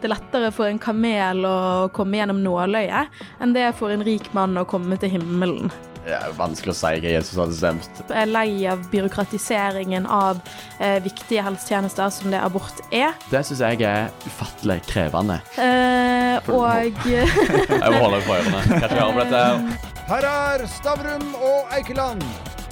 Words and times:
det 0.00 0.08
er 0.08 0.14
lettere 0.14 0.48
for 0.56 0.70
en 0.70 0.80
kamel 0.80 1.44
å 1.44 1.58
komme 1.92 2.16
gjennom 2.16 2.40
nåløyet 2.44 3.20
enn 3.40 3.52
det 3.56 3.66
er 3.68 3.76
for 3.76 3.92
en 3.92 4.04
rik 4.06 4.30
mann 4.36 4.56
å 4.56 4.64
komme 4.68 4.96
til 5.00 5.12
himmelen. 5.12 5.68
Det 6.00 6.14
er 6.16 6.32
vanskelig 6.32 6.72
å 6.72 6.78
si 6.78 6.92
hva 7.02 7.10
Jesus 7.12 7.36
hadde 7.36 7.56
stemt. 7.58 7.98
Jeg 8.08 8.16
er 8.22 8.30
lei 8.30 8.64
av 8.72 8.80
byråkratiseringen 8.90 10.06
av 10.08 10.40
eh, 10.80 10.96
viktige 11.04 11.44
helsetjenester 11.44 12.08
som 12.16 12.32
det 12.32 12.40
abort 12.40 12.80
er. 12.88 13.12
Det 13.28 13.42
syns 13.44 13.60
jeg 13.60 13.84
er 13.84 14.08
ufattelig 14.24 14.78
krevende. 14.88 15.36
Eh, 15.60 16.48
og 16.48 16.96
Jeg 17.04 17.92
må 17.92 18.00
holde 18.00 18.22
for 18.24 18.38
ørene. 18.38 18.64
Kanskje 18.72 18.96
jeg 18.96 19.18
på 19.18 19.20
dette. 19.20 19.44
her. 19.44 19.92
Her 20.10 20.28
er 20.30 20.64
Stavrum 20.72 21.28
og 21.36 21.76
Eikeland, 21.76 22.24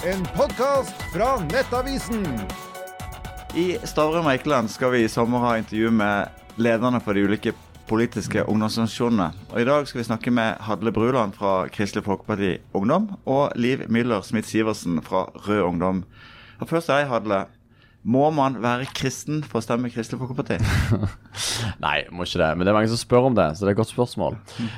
en 0.09 0.25
podkast 0.33 1.05
fra 1.13 1.35
Nettavisen. 1.45 2.25
I 3.55 3.69
Stavrum 3.87 4.25
og 4.25 4.33
Eikeland 4.33 4.73
skal 4.73 4.97
vi 4.97 5.05
i 5.05 5.09
sommer 5.11 5.45
ha 5.45 5.53
intervju 5.61 5.93
med 6.01 6.38
lederne 6.59 6.99
for 7.03 7.15
de 7.15 7.23
ulike 7.25 7.53
politiske 7.89 8.43
ungdomsorganisasjonene. 8.45 9.31
Og 9.49 9.61
I 9.61 9.67
dag 9.67 9.87
skal 9.87 9.99
vi 10.01 10.07
snakke 10.07 10.31
med 10.31 10.59
Hadle 10.67 10.91
Bruland 10.93 11.33
fra 11.33 11.67
Kristelig 11.73 12.05
Folkeparti 12.05 12.57
Ungdom 12.77 13.09
og 13.25 13.55
Liv 13.55 13.87
Müller 13.89 14.21
Smith-Sivertsen 14.25 15.01
fra 15.05 15.25
Rød 15.47 15.61
Ungdom. 15.71 16.03
Og 16.59 16.69
Først 16.69 16.89
jeg, 16.89 17.07
Hadle. 17.09 17.45
Må 18.07 18.29
man 18.31 18.55
være 18.63 18.85
kristen 18.95 19.41
for 19.43 19.59
å 19.59 19.63
stemme 19.63 19.89
Kristelig 19.91 20.21
Folkeparti? 20.21 20.55
Nei, 21.83 22.05
må 22.15 22.23
ikke 22.23 22.39
det. 22.39 22.47
Men 22.55 22.63
det 22.63 22.71
er 22.71 22.77
mange 22.77 22.91
som 22.93 22.99
spør 23.01 23.27
om 23.27 23.35
det, 23.35 23.47
så 23.57 23.65
det 23.65 23.73
er 23.73 23.75
et 23.75 23.79
godt 23.81 23.91
spørsmål. 23.91 24.37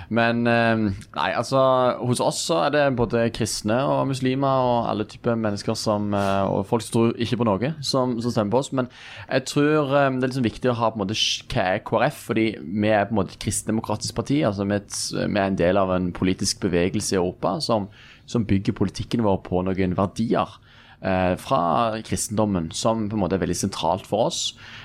Men 0.09 0.41
eh, 0.49 0.88
nei, 0.89 1.27
altså 1.38 1.61
hos 2.02 2.23
oss 2.23 2.39
så 2.49 2.63
er 2.66 2.73
det 2.73 2.85
både 2.97 3.27
kristne 3.35 3.77
og 3.85 4.09
muslimer 4.09 4.66
og 4.66 4.89
alle 4.89 5.05
typer 5.09 5.38
mennesker 5.38 5.77
som 5.77 6.16
eh, 6.17 6.49
Og 6.49 6.66
folk 6.70 6.85
som 6.85 6.95
tror 6.95 7.21
ikke 7.21 7.38
på 7.44 7.47
noe, 7.47 7.71
som, 7.85 8.17
som 8.25 8.34
stemmer 8.34 8.55
på 8.55 8.63
oss. 8.63 8.71
Men 8.73 8.89
jeg 9.27 9.45
tror 9.53 9.94
eh, 9.94 10.09
det 10.17 10.25
er 10.25 10.33
liksom 10.33 10.49
viktig 10.49 10.73
å 10.73 10.77
ha 10.81 10.89
på 10.89 10.97
en 10.97 11.05
måte 11.05 11.19
hva 11.53 11.67
er 11.75 11.85
KrF, 11.85 12.25
fordi 12.31 12.47
vi 12.58 12.89
er 12.89 13.05
på 13.05 13.13
en 13.13 13.22
måte 13.22 13.38
et 13.38 13.45
kristendemokratisk 13.45 14.17
parti. 14.17 14.41
altså 14.49 14.66
vi 14.66 14.80
er, 14.80 15.45
en 15.45 15.61
del 15.61 15.77
av 15.77 15.94
en 15.94 16.09
politisk 16.16 16.66
bevegelse 16.66 17.13
i 17.13 17.22
Europa 17.22 17.59
som, 17.61 17.85
som 18.25 18.50
bygger 18.50 18.73
politikken 18.81 19.22
vår 19.30 19.44
på 19.45 19.61
noen 19.69 19.97
verdier 20.00 20.58
fra 21.02 21.61
kristendommen, 22.05 22.67
som 22.77 23.07
på 23.09 23.17
en 23.17 23.23
måte 23.23 23.33
er 23.33 23.41
veldig 23.41 23.57
sentralt 23.57 24.05
for 24.05 24.27
oss. 24.30 24.41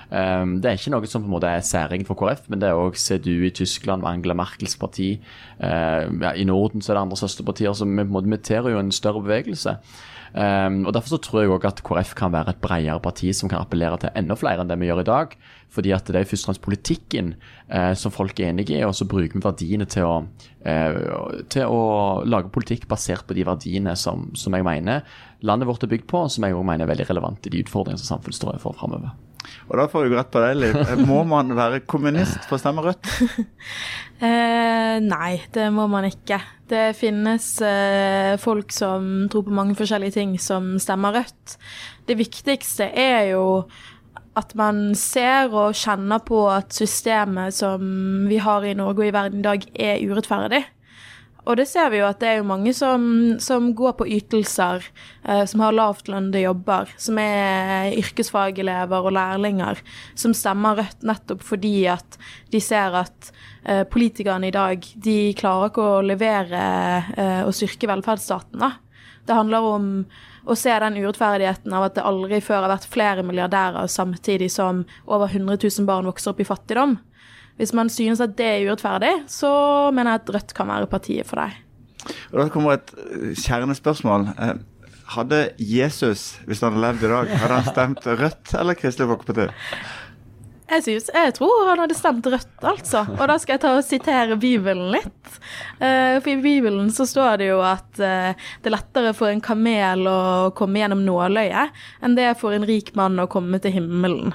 Um, 0.06 0.60
det 0.62 0.70
er 0.70 0.78
ikke 0.78 0.92
noe 0.94 1.08
som 1.10 1.24
på 1.24 1.26
en 1.26 1.34
måte 1.34 1.50
er 1.50 1.64
særing 1.66 2.04
for 2.06 2.18
KrF, 2.18 2.44
men 2.48 2.62
det 2.62 2.70
er 2.70 2.78
òg 2.78 2.98
CDU 3.00 3.48
i 3.48 3.52
Tyskland, 3.54 4.06
Angela 4.06 4.36
Merkels 4.38 4.76
parti. 4.78 5.16
Eh, 5.58 6.30
I 6.38 6.46
Norden 6.46 6.80
så 6.80 6.92
er 6.92 6.98
det 6.98 7.02
andre 7.06 7.18
søsterpartier 7.18 7.74
en 7.82 7.96
måte 8.14 8.30
imiterer 8.30 8.70
jo 8.70 8.78
en 8.80 8.94
større 8.94 9.24
bevegelse. 9.24 9.76
Um, 10.36 10.82
og 10.84 10.92
Derfor 10.92 11.14
så 11.14 11.18
tror 11.24 11.40
jeg 11.40 11.50
også 11.50 11.68
at 11.70 11.78
KrF 11.86 12.10
kan 12.18 12.32
være 12.34 12.52
et 12.52 12.58
bredere 12.60 13.00
parti 13.00 13.30
som 13.32 13.48
kan 13.48 13.62
appellere 13.62 13.96
til 14.02 14.12
enda 14.20 14.36
flere 14.36 14.60
enn 14.60 14.68
det 14.68 14.76
vi 14.82 14.90
gjør 14.90 15.00
i 15.00 15.08
dag. 15.08 15.36
Fordi 15.72 15.94
at 15.96 16.10
det 16.12 16.20
er 16.20 16.28
først 16.28 16.44
og 16.44 16.50
fremst 16.50 16.64
politikken 16.66 17.30
uh, 17.72 17.94
som 17.96 18.12
folk 18.12 18.36
er 18.40 18.50
enige 18.50 18.76
i, 18.76 18.82
og 18.84 18.92
så 18.94 19.08
bruker 19.08 19.32
vi 19.32 19.44
verdiene 19.44 19.88
til 19.88 20.04
å, 20.04 20.18
uh, 20.68 21.40
til 21.52 21.72
å 21.72 21.80
lage 22.28 22.52
politikk 22.52 22.84
basert 22.90 23.24
på 23.24 23.36
de 23.38 23.46
verdiene 23.48 23.96
som, 23.96 24.28
som 24.36 24.56
jeg 24.56 24.66
mener 24.66 25.08
landet 25.46 25.68
vårt 25.68 25.84
er 25.84 25.92
bygd 25.92 26.08
på, 26.10 26.26
og 26.26 26.32
som 26.32 26.44
jeg 26.44 26.56
også 26.56 26.68
mener 26.68 26.84
er 26.84 26.92
veldig 26.92 27.08
relevant 27.10 27.48
i 27.48 27.52
de 27.52 27.64
utfordringene 27.64 28.02
som 28.02 28.16
samfunnet 28.16 28.40
står 28.40 28.54
overfor 28.54 28.76
framover. 28.76 29.16
Og 29.66 29.78
da 29.80 29.86
får 29.90 30.06
vi 30.06 30.16
rett 30.16 30.32
på 30.32 30.42
deg, 30.42 30.58
Liv. 30.60 30.76
Må 31.08 31.22
man 31.28 31.54
være 31.56 31.82
kommunist 31.88 32.46
for 32.48 32.58
å 32.58 32.62
stemme 32.62 32.84
Rødt? 32.86 33.12
Eh, 34.16 34.96
nei, 35.04 35.42
det 35.52 35.66
må 35.76 35.84
man 35.92 36.06
ikke. 36.08 36.38
Det 36.72 36.94
finnes 36.96 37.50
eh, 37.60 38.38
folk 38.40 38.72
som 38.72 39.26
tror 39.28 39.44
på 39.44 39.52
mange 39.52 39.76
forskjellige 39.76 40.14
ting, 40.14 40.30
som 40.40 40.70
stemmer 40.80 41.18
rødt. 41.18 41.58
Det 42.08 42.16
viktigste 42.16 42.88
er 42.96 43.34
jo 43.34 43.44
at 44.36 44.54
man 44.56 44.94
ser 44.96 45.52
og 45.52 45.76
kjenner 45.76 46.24
på 46.24 46.42
at 46.52 46.72
systemet 46.76 47.56
som 47.56 48.24
vi 48.28 48.40
har 48.40 48.64
i 48.64 48.72
Norge 48.76 49.04
og 49.04 49.10
i 49.10 49.14
verden 49.14 49.44
i 49.44 49.46
dag, 49.46 49.68
er 49.76 50.00
urettferdig. 50.04 50.62
Og 51.46 51.54
det 51.60 51.68
ser 51.70 51.92
vi 51.92 52.00
jo 52.00 52.08
at 52.08 52.18
det 52.18 52.28
er 52.28 52.40
jo 52.40 52.48
mange 52.48 52.72
som, 52.74 53.02
som 53.42 53.68
går 53.78 53.92
på 54.00 54.08
ytelser, 54.16 54.82
eh, 55.22 55.44
som 55.46 55.62
har 55.62 55.76
lavtlønnede 55.76 56.42
jobber, 56.42 56.90
som 56.98 57.20
er 57.22 57.92
yrkesfagelever 57.94 59.06
og 59.06 59.14
lærlinger, 59.14 59.78
som 60.18 60.34
stemmer 60.34 60.80
Rødt 60.80 61.06
nettopp 61.06 61.44
fordi 61.46 61.86
at 61.92 62.18
de 62.50 62.60
ser 62.62 62.98
at 62.98 63.30
eh, 63.62 63.84
politikerne 63.86 64.50
i 64.50 64.56
dag, 64.56 64.82
de 64.98 65.18
klarer 65.38 65.70
ikke 65.70 65.86
å 65.86 66.02
levere 66.02 66.64
eh, 67.14 67.42
og 67.46 67.54
styrke 67.54 67.92
velferdsstaten. 67.94 68.58
da. 68.66 68.74
Det 69.26 69.38
handler 69.38 69.70
om 69.70 69.90
å 70.46 70.54
se 70.58 70.74
den 70.82 70.98
urettferdigheten 70.98 71.74
av 71.74 71.88
at 71.88 71.96
det 71.96 72.06
aldri 72.06 72.42
før 72.42 72.64
har 72.64 72.74
vært 72.74 72.90
flere 72.90 73.22
milliardærer 73.26 73.86
samtidig 73.90 74.50
som 74.54 74.84
over 75.06 75.30
100 75.30 75.58
000 75.62 75.86
barn 75.86 76.10
vokser 76.10 76.34
opp 76.34 76.42
i 76.42 76.46
fattigdom. 76.46 76.98
Hvis 77.56 77.72
man 77.76 77.88
synes 77.92 78.20
at 78.20 78.36
det 78.38 78.46
er 78.46 78.64
urettferdig, 78.68 79.12
så 79.32 79.50
mener 79.94 80.16
jeg 80.16 80.22
at 80.24 80.34
Rødt 80.36 80.54
kan 80.56 80.68
være 80.68 80.88
partiet 80.92 81.28
for 81.28 81.40
deg. 81.40 81.56
Og 82.32 82.40
Da 82.40 82.48
kommer 82.52 82.76
et 82.76 82.94
eh, 82.96 83.34
kjernespørsmål. 83.34 84.28
Eh, 84.36 84.56
Hadde 85.06 85.52
Jesus, 85.62 86.32
hvis 86.50 86.60
han 86.66 86.74
hadde 86.74 86.82
levd 86.82 87.04
i 87.06 87.10
dag, 87.12 87.28
hadde 87.38 87.60
han 87.60 87.68
stemt 87.70 88.06
Rødt 88.10 88.56
eller 88.58 88.74
Kristelig 88.74 89.06
Folkeparti? 89.12 89.44
Jeg, 90.66 90.82
synes, 90.82 91.10
jeg 91.14 91.34
tror 91.36 91.68
han 91.68 91.78
hadde 91.78 91.94
stemt 91.94 92.26
rødt, 92.26 92.64
altså. 92.66 93.04
Og 93.14 93.20
da 93.30 93.36
skal 93.38 93.54
jeg 93.54 93.62
ta 93.62 93.70
og 93.78 93.84
sitere 93.86 94.34
Bibelen 94.42 94.88
litt. 94.96 95.36
Eh, 95.78 96.16
for 96.18 96.32
i 96.32 96.40
Bibelen 96.42 96.90
så 96.90 97.06
står 97.06 97.38
det 97.38 97.52
jo 97.52 97.60
at 97.62 97.86
det 98.00 98.08
er 98.66 98.74
lettere 98.74 99.12
for 99.14 99.30
en 99.30 99.44
kamel 99.44 100.08
å 100.10 100.16
komme 100.58 100.82
gjennom 100.82 101.04
nåløyet 101.06 101.78
enn 102.02 102.18
det 102.18 102.26
er 102.32 102.34
for 102.40 102.56
en 102.56 102.66
rik 102.66 102.90
mann 102.98 103.22
å 103.22 103.28
komme 103.30 103.62
til 103.62 103.76
himmelen. 103.78 104.34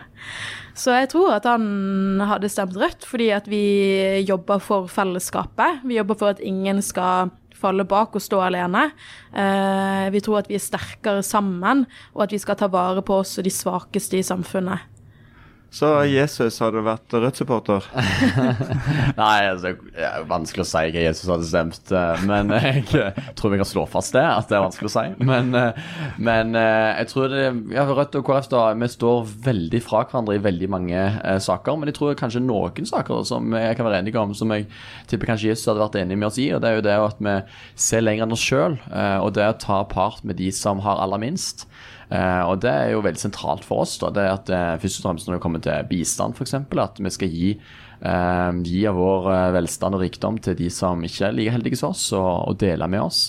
Så 0.77 0.95
jeg 0.95 1.11
tror 1.11 1.35
at 1.35 1.47
han 1.49 2.21
hadde 2.23 2.49
stemt 2.51 2.77
rødt 2.79 3.05
fordi 3.07 3.31
at 3.35 3.49
vi 3.51 4.23
jobber 4.27 4.61
for 4.63 4.89
fellesskapet. 4.91 5.83
Vi 5.87 5.99
jobber 5.99 6.19
for 6.19 6.35
at 6.35 6.43
ingen 6.43 6.81
skal 6.85 7.31
falle 7.61 7.85
bak 7.85 8.15
og 8.17 8.23
stå 8.23 8.41
alene. 8.41 8.87
Eh, 9.33 10.07
vi 10.13 10.21
tror 10.23 10.41
at 10.41 10.49
vi 10.49 10.57
er 10.57 10.63
sterkere 10.63 11.21
sammen, 11.25 11.85
og 12.15 12.25
at 12.25 12.33
vi 12.33 12.41
skal 12.41 12.57
ta 12.59 12.69
vare 12.71 13.03
på 13.05 13.21
oss 13.21 13.37
og 13.37 13.45
de 13.45 13.53
svakeste 13.53 14.19
i 14.19 14.25
samfunnet. 14.25 14.90
Så 15.71 15.87
Jesus 16.03 16.57
hadde 16.59 16.81
vært 16.83 17.13
Rødt-supporter? 17.15 17.85
Nei, 19.21 19.37
altså, 19.47 19.69
det 19.95 20.03
er 20.03 20.25
vanskelig 20.27 20.65
å 20.65 20.67
si 20.67 20.81
hva 20.91 21.03
Jesus 21.05 21.29
hadde 21.31 21.45
stemt. 21.47 21.93
eh, 21.95 22.23
Men 22.27 22.51
jeg 22.57 22.81
tror 23.39 23.53
vi 23.53 23.59
kan 23.61 23.69
slå 23.69 23.85
fast 23.87 24.17
det, 24.17 24.23
at 24.25 24.49
det 24.51 24.57
er 24.57 24.65
vanskelig 24.65 24.89
å 24.89 24.93
si. 24.97 25.05
Men, 25.29 25.53
eh, 25.55 25.79
men 26.19 26.51
eh, 26.59 26.89
jeg 26.99 27.11
tror 27.13 27.31
det, 27.31 27.45
ja, 27.71 27.85
Rødt 27.87 28.17
og 28.19 28.25
KrF 28.27 28.49
da, 28.51 28.65
vi 28.81 28.89
står 28.91 29.31
veldig 29.47 29.81
fra 29.85 30.01
hverandre 30.03 30.35
i 30.35 30.43
veldig 30.43 30.69
mange 30.75 30.99
eh, 30.99 31.39
saker. 31.47 31.79
Men 31.79 31.93
jeg 31.93 31.97
tror 32.01 32.19
kanskje 32.19 32.43
noen 32.43 32.91
saker 32.91 33.23
som 33.31 33.55
jeg 33.55 33.79
kan 33.79 33.87
være 33.87 34.01
enig 34.03 34.15
om, 34.19 34.35
som 34.35 34.51
jeg 34.51 34.67
tipper 35.07 35.31
kanskje 35.31 35.53
Jesus 35.53 35.71
hadde 35.71 35.85
vært 35.85 36.01
enig 36.03 36.19
med 36.19 36.27
oss 36.33 36.41
i. 36.43 36.49
og 36.51 36.59
Det 36.65 36.73
er 36.73 36.81
jo 36.81 36.85
det 36.89 36.97
at 37.07 37.23
vi 37.23 37.37
ser 37.87 38.03
lenger 38.03 38.27
enn 38.27 38.35
oss 38.35 38.43
sjøl, 38.43 38.75
og 39.23 39.31
det 39.39 39.47
å 39.47 39.57
ta 39.63 39.79
part 39.87 40.19
med 40.27 40.35
de 40.43 40.51
som 40.55 40.83
har 40.83 40.99
aller 40.99 41.23
minst. 41.23 41.63
Eh, 42.11 42.41
og 42.43 42.59
det 42.59 42.71
er 42.71 42.89
jo 42.91 43.03
veldig 43.05 43.21
sentralt 43.21 43.63
for 43.63 43.85
oss. 43.85 43.95
da, 44.01 44.09
det 44.11 44.25
at 44.27 44.51
eh, 44.51 44.73
Først 44.81 44.99
og 44.99 45.07
fremst 45.07 45.29
når 45.29 45.37
det 45.37 45.43
kommer 45.45 45.63
til 45.63 45.87
bistand, 45.87 46.35
f.eks. 46.35 46.57
At 46.59 46.99
vi 46.99 47.13
skal 47.15 47.31
gi, 47.31 47.53
eh, 48.03 48.51
gi 48.67 48.81
av 48.89 48.99
vår 48.99 49.29
eh, 49.31 49.47
velstand 49.55 49.95
og 49.95 50.03
rikdom 50.03 50.41
til 50.43 50.57
de 50.59 50.67
som 50.73 51.03
ikke 51.07 51.29
er 51.29 51.37
like 51.37 51.55
heldige 51.55 51.79
som 51.79 51.95
oss, 51.95 52.09
og, 52.17 52.49
og 52.51 52.59
dele 52.59 52.89
med 52.91 53.05
oss. 53.05 53.23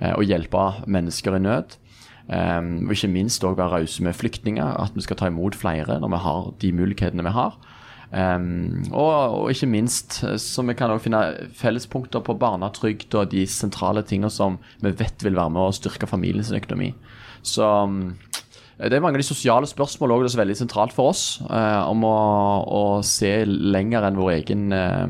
eh, 0.00 0.12
og 0.12 0.26
hjelpe 0.28 0.66
mennesker 0.86 1.38
i 1.38 1.42
nød. 1.46 1.80
Og 2.26 2.90
ikke 2.90 3.06
minst 3.06 3.44
òg 3.46 3.54
være 3.54 3.70
rause 3.70 4.02
med 4.02 4.16
flyktninger. 4.18 4.80
At 4.82 4.96
vi 4.98 5.04
skal 5.04 5.16
ta 5.16 5.28
imot 5.30 5.54
flere 5.54 6.00
når 6.02 6.10
vi 6.10 6.22
har 6.24 6.48
de 6.58 6.72
mulighetene 6.74 7.22
vi 7.22 7.32
har. 7.36 7.54
Um, 8.06 8.84
og, 8.94 9.12
og 9.34 9.48
ikke 9.50 9.66
minst 9.66 10.20
så 10.22 10.62
vi 10.66 10.74
kan 10.78 10.92
også 10.94 11.08
finne 11.08 11.20
fellespunkter 11.58 12.22
på 12.22 12.36
barnetrygd 12.38 13.14
og 13.18 13.32
de 13.32 13.42
sentrale 13.50 14.04
tingene 14.06 14.30
som 14.30 14.60
vi 14.82 14.92
vet 14.94 15.22
vil 15.26 15.38
være 15.38 15.54
med 15.54 15.68
å 15.68 15.74
styrke 15.74 16.06
familiens 16.10 16.52
økonomi. 16.54 16.92
Så 17.46 17.66
um, 17.86 18.00
det 18.76 18.92
er 18.92 19.00
mange 19.00 19.16
av 19.16 19.22
de 19.22 19.28
sosiale 19.30 19.68
spørsmålene 19.70 20.26
det 20.26 20.34
er 20.34 20.42
veldig 20.42 20.58
sentralt 20.58 20.92
for 20.92 21.14
oss. 21.14 21.40
eh, 21.48 21.82
om 21.88 22.02
å, 22.04 22.16
å 22.68 22.80
se 23.06 23.38
lenger 23.46 24.04
enn 24.04 24.18
vår 24.20 24.32
egen 24.34 24.66
eh, 24.76 25.06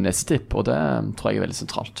nesetipp, 0.00 0.54
og 0.56 0.64
det 0.70 0.78
tror 1.18 1.30
jeg 1.30 1.38
er 1.38 1.44
veldig 1.44 1.58
sentralt. 1.58 2.00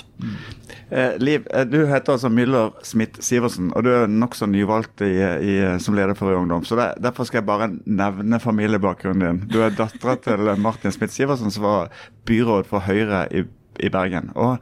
Eh, 0.88 1.18
Liv, 1.20 1.44
eh, 1.52 1.66
du 1.68 1.82
heter 1.90 2.14
altså 2.14 2.30
Myller 2.32 2.72
Smith-Sivertsen, 2.86 3.68
og 3.76 3.84
du 3.84 3.90
er 3.92 4.08
nokså 4.08 4.48
nyvalgt 4.48 5.04
i, 5.04 5.12
i, 5.20 5.56
som 5.84 5.98
leder 5.98 6.16
for 6.16 6.32
Ungdom. 6.32 6.64
Så 6.64 6.78
det, 6.80 6.88
Derfor 7.04 7.28
skal 7.28 7.42
jeg 7.42 7.48
bare 7.50 7.68
nevne 7.84 8.40
familiebakgrunnen 8.40 9.26
din. 9.26 9.50
Du 9.52 9.60
er 9.66 9.76
dattera 9.76 10.16
til 10.16 10.48
Martin 10.66 10.94
Smith-Sivertsen, 10.94 11.52
som 11.52 11.66
var 11.66 11.92
byråd 12.24 12.70
for 12.70 12.86
Høyre 12.88 13.26
i, 13.36 13.44
i 13.84 13.92
Bergen. 13.92 14.32
Og 14.34 14.56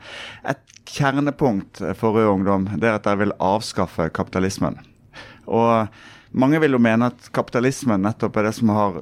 Et 0.51 0.75
kjernepunkt 0.95 1.79
for 1.97 2.19
Rød 2.19 2.29
Ungdom 2.33 2.67
det 2.75 2.91
er 2.91 2.99
at 2.99 3.06
de 3.06 3.15
vil 3.23 3.33
avskaffe 3.41 4.11
kapitalismen. 4.15 4.77
Og 5.46 6.35
mange 6.35 6.61
vil 6.62 6.76
jo 6.76 6.82
mene 6.82 7.12
at 7.12 7.31
kapitalismen 7.35 8.02
nettopp 8.05 8.41
er 8.41 8.49
det 8.49 8.56
som 8.56 8.73
har 8.75 9.00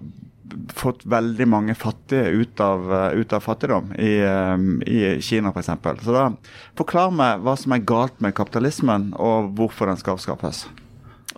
fått 0.72 1.06
veldig 1.06 1.46
mange 1.48 1.74
fattige 1.74 2.28
ut 2.28 2.60
av, 2.60 2.92
eh, 2.94 3.08
ut 3.20 3.32
av 3.32 3.40
fattigdom 3.40 3.92
i, 3.98 4.18
eh, 4.20 4.56
i 4.86 5.20
Kina 5.20 5.48
f.eks. 5.48 6.04
Så 6.04 6.12
da 6.12 6.28
forklar 6.76 7.12
meg 7.14 7.40
hva 7.40 7.56
som 7.58 7.72
er 7.72 7.84
galt 7.88 8.20
med 8.20 8.34
kapitalismen, 8.34 9.12
og 9.16 9.54
hvorfor 9.56 9.86
den 9.88 10.00
skal 10.00 10.18
avskaffes. 10.18 10.66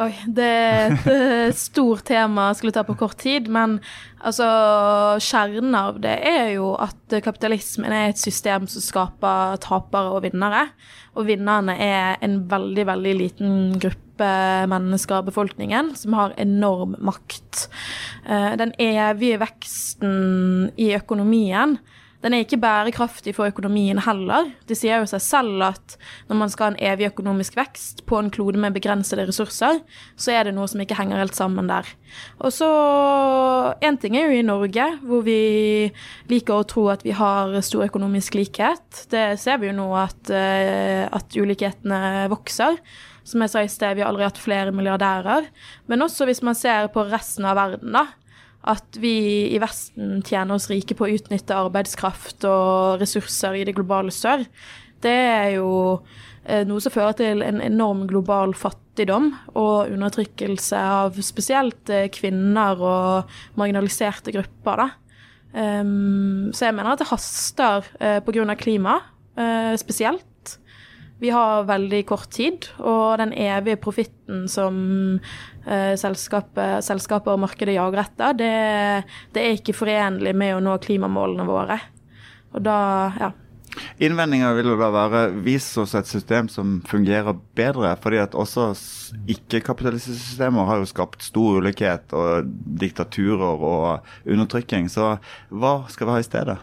Oi, 0.02 0.10
det 0.26 0.42
er 0.42 0.90
et 0.90 1.04
eh, 1.06 1.52
stort 1.54 2.02
tema 2.08 2.48
jeg 2.48 2.58
skulle 2.58 2.74
ta 2.74 2.82
på 2.82 2.96
kort 2.98 3.16
tid, 3.20 3.46
men 3.46 3.78
altså 4.18 4.48
Kjernen 5.22 5.76
av 5.78 6.00
det 6.02 6.16
er 6.26 6.56
jo 6.56 6.72
at 6.74 7.14
kapitalismen 7.22 7.94
er 7.94 8.08
et 8.10 8.18
system 8.18 8.66
som 8.66 8.82
skaper 8.82 9.60
tapere 9.62 10.16
og 10.16 10.24
vinnere. 10.26 10.66
Og 11.14 11.28
vinnerne 11.28 11.76
er 11.78 12.16
en 12.26 12.40
veldig, 12.50 12.88
veldig 12.90 13.14
liten 13.20 13.54
gruppe 13.78 14.03
mennesker 14.20 15.18
av 15.18 15.26
befolkningen 15.28 15.94
som 15.96 16.12
har 16.18 16.34
enorm 16.36 16.96
makt. 17.00 17.68
Eh, 18.26 18.56
Den 18.56 18.72
evige 18.78 19.40
veksten 19.42 20.70
i 20.76 20.94
økonomien 20.94 21.78
den 22.24 22.32
er 22.32 22.40
ikke 22.46 22.56
bærekraftig 22.56 23.34
for 23.36 23.50
økonomien 23.52 23.98
heller. 24.00 24.46
Det 24.64 24.78
sier 24.80 25.02
jo 25.02 25.08
seg 25.10 25.20
selv 25.20 25.60
at 25.66 25.96
når 26.30 26.38
man 26.40 26.52
skal 26.52 26.64
ha 26.64 26.72
en 26.72 26.80
evig 26.94 27.10
økonomisk 27.10 27.58
vekst 27.58 28.00
på 28.08 28.16
en 28.16 28.30
klode 28.32 28.60
med 28.62 28.72
begrensede 28.72 29.26
ressurser, 29.28 29.82
så 30.16 30.32
er 30.32 30.48
det 30.48 30.54
noe 30.56 30.64
som 30.70 30.80
ikke 30.80 30.96
henger 30.96 31.20
helt 31.20 31.36
sammen 31.36 31.68
der. 31.68 31.90
Og 32.40 32.54
så 32.54 32.70
Én 33.84 33.96
ting 34.00 34.16
er 34.16 34.28
jo 34.28 34.38
i 34.38 34.44
Norge, 34.46 34.84
hvor 35.04 35.24
vi 35.24 35.90
liker 36.30 36.56
å 36.56 36.66
tro 36.68 36.86
at 36.92 37.04
vi 37.04 37.12
har 37.16 37.52
stor 37.64 37.84
økonomisk 37.84 38.36
likhet. 38.38 39.04
Det 39.12 39.38
ser 39.40 39.60
vi 39.60 39.68
jo 39.68 39.76
nå 39.76 39.88
at, 39.98 40.30
eh, 40.30 41.04
at 41.04 41.36
ulikhetene 41.36 42.28
vokser. 42.32 42.80
Som 43.24 43.44
jeg 43.44 43.52
sa 43.52 43.62
i 43.64 43.70
sted, 43.72 43.96
vi 43.96 44.04
har 44.04 44.12
aldri 44.12 44.26
hatt 44.26 44.40
flere 44.40 44.74
milliardærer. 44.74 45.48
Men 45.88 46.04
også 46.04 46.28
hvis 46.28 46.42
man 46.44 46.56
ser 46.58 46.90
på 46.92 47.06
resten 47.08 47.48
av 47.48 47.56
verden, 47.60 47.96
da 47.96 48.08
at 48.64 48.96
vi 49.00 49.16
i 49.52 49.60
Vesten 49.60 50.22
tjener 50.24 50.56
oss 50.56 50.70
rike 50.70 50.96
på 50.96 51.06
å 51.06 51.16
utnytte 51.18 51.56
arbeidskraft 51.66 52.46
og 52.48 53.02
ressurser 53.02 53.58
i 53.60 53.64
det 53.68 53.76
globale 53.76 54.12
sør, 54.14 54.44
det 55.04 55.12
er 55.12 55.48
jo 55.58 55.68
eh, 56.48 56.64
noe 56.64 56.80
som 56.80 56.94
fører 56.94 57.16
til 57.18 57.44
en 57.44 57.60
enorm 57.60 58.06
global 58.08 58.54
fattigdom 58.56 59.34
og 59.52 59.92
undertrykkelse 59.92 60.80
av 60.80 61.20
spesielt 61.24 61.92
eh, 61.92 62.08
kvinner 62.12 62.80
og 62.80 63.34
marginaliserte 63.60 64.32
grupper. 64.32 64.80
Da. 64.80 64.88
Um, 65.54 66.48
så 66.56 66.70
jeg 66.70 66.74
mener 66.74 66.94
at 66.94 67.02
det 67.04 67.12
haster 67.12 67.84
uh, 68.00 68.18
pga. 68.24 68.56
klima, 68.58 68.96
spesielt. 69.78 70.24
Vi 71.22 71.30
har 71.30 71.66
veldig 71.68 72.00
kort 72.08 72.30
tid, 72.34 72.66
og 72.82 73.20
den 73.20 73.32
evige 73.38 73.78
profitten 73.80 74.48
som 74.50 74.76
eh, 75.62 75.94
selskapet, 76.00 76.82
selskapet 76.84 77.30
og 77.32 77.44
markedet 77.44 77.76
jager 77.76 78.02
etter, 78.02 78.34
det, 78.40 78.50
det, 79.32 79.44
er 79.44 79.56
ikke 79.60 79.76
forenlig 79.78 80.34
med 80.34 80.56
å 80.56 80.64
nå 80.64 80.74
klimamålene 80.82 81.46
våre. 81.46 81.78
Og 82.54 82.66
da, 82.66 82.76
ja. 83.20 83.30
Innvendinga 84.02 84.52
vil 84.54 84.68
jo 84.70 84.76
da 84.78 84.90
være 84.94 85.22
vis 85.46 85.66
oss 85.82 85.94
et 85.98 86.06
system 86.10 86.50
som 86.50 86.76
fungerer 86.86 87.34
bedre. 87.58 87.96
fordi 88.02 88.20
at 88.22 88.34
også 88.34 88.68
ikke-kapitalistiske 89.30 90.28
systemer 90.28 90.66
har 90.68 90.82
jo 90.82 90.90
skapt 90.90 91.22
stor 91.22 91.58
ulikhet 91.62 92.12
og 92.12 92.46
diktaturer 92.82 93.64
og 93.70 94.06
undertrykking. 94.26 94.90
Så 94.90 95.16
hva 95.50 95.74
skal 95.90 96.06
vi 96.06 96.14
ha 96.14 96.22
i 96.22 96.30
stedet? 96.30 96.58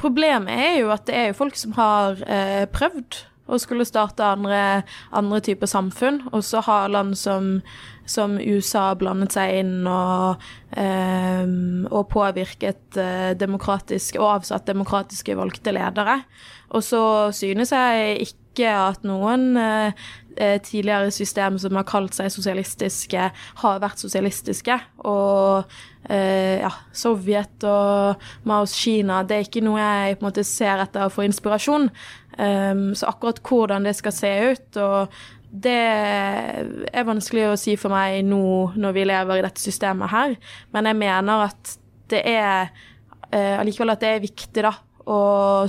Problemet 0.00 0.52
er 0.52 0.80
jo 0.80 0.92
at 0.92 1.06
det 1.08 1.20
er 1.20 1.30
jo 1.32 1.40
folk 1.40 1.56
som 1.56 1.76
har 1.76 2.20
eh, 2.28 2.64
prøvd 2.72 3.24
og 3.46 3.60
skulle 3.60 3.86
starte 3.88 4.24
andre, 4.24 4.82
andre 5.12 5.40
typer 5.44 5.68
samfunn. 5.70 6.22
Og 6.32 6.44
så 6.46 6.62
har 6.64 6.92
land 6.92 7.14
som, 7.18 7.58
som, 8.06 8.38
USA 8.40 8.90
blandet 8.98 9.36
seg 9.36 9.60
inn 9.60 9.88
og, 9.90 10.42
eh, 10.76 11.44
og 11.90 12.08
påvirket 12.12 13.00
eh, 13.00 13.32
demokratisk 13.38 14.20
og 14.20 14.30
avsatt 14.38 14.68
demokratiske 14.70 15.36
valgte 15.38 15.76
ledere. 15.76 16.22
Og 16.74 16.82
så 16.82 17.04
synes 17.36 17.72
jeg 17.74 18.28
ikke 18.28 18.70
at 18.70 19.06
noen 19.06 19.56
eh, 19.58 20.04
eh 20.34 20.60
tidligere 20.62 21.10
system 21.14 21.58
som 21.58 21.76
har 21.76 21.84
kalt 21.86 22.14
seg 22.14 22.30
sosialistiske, 22.32 23.30
har 23.60 23.82
vært 23.82 24.02
sosialistiske. 24.02 24.78
Og 25.04 25.64
eh, 26.08 26.60
ja, 26.62 26.70
Sovjet 26.92 27.66
og 27.68 28.22
Maos 28.48 28.74
Kina, 28.78 29.22
det 29.22 29.36
er 29.36 29.46
ikke 29.46 29.64
noe 29.64 29.80
jeg 29.80 30.18
på 30.18 30.24
en 30.24 30.30
måte 30.30 30.46
ser 30.46 30.82
etter 30.82 31.06
å 31.06 31.12
få 31.12 31.26
inspirasjon. 31.28 31.90
Um, 32.34 32.94
så 32.98 33.12
akkurat 33.12 33.38
hvordan 33.46 33.86
det 33.86 33.94
skal 33.98 34.14
se 34.14 34.30
ut, 34.50 34.78
og 34.82 35.12
det 35.54 35.82
er 36.90 37.06
vanskelig 37.06 37.44
å 37.52 37.58
si 37.58 37.76
for 37.78 37.94
meg 37.94 38.24
nå 38.26 38.74
når 38.74 38.96
vi 38.96 39.04
lever 39.06 39.38
i 39.38 39.44
dette 39.44 39.62
systemet 39.62 40.10
her, 40.10 40.34
men 40.74 40.88
jeg 40.90 40.98
mener 40.98 41.44
at 41.46 41.76
det 42.10 42.24
er 42.26 42.72
uh, 43.30 43.60
at 43.62 44.02
det 44.02 44.10
er 44.10 44.24
viktig, 44.24 44.64
da, 44.66 44.74
å 45.06 45.20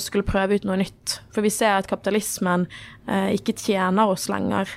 skulle 0.01 0.25
prøve 0.25 0.57
ut 0.57 0.65
noe 0.65 0.79
nytt. 0.79 1.19
For 1.33 1.45
vi 1.45 1.53
ser 1.53 1.77
at 1.77 1.89
kapitalismen 1.91 2.65
uh, 3.09 3.29
ikke 3.35 3.57
tjener 3.59 4.09
oss 4.09 4.25
lenger. 4.31 4.71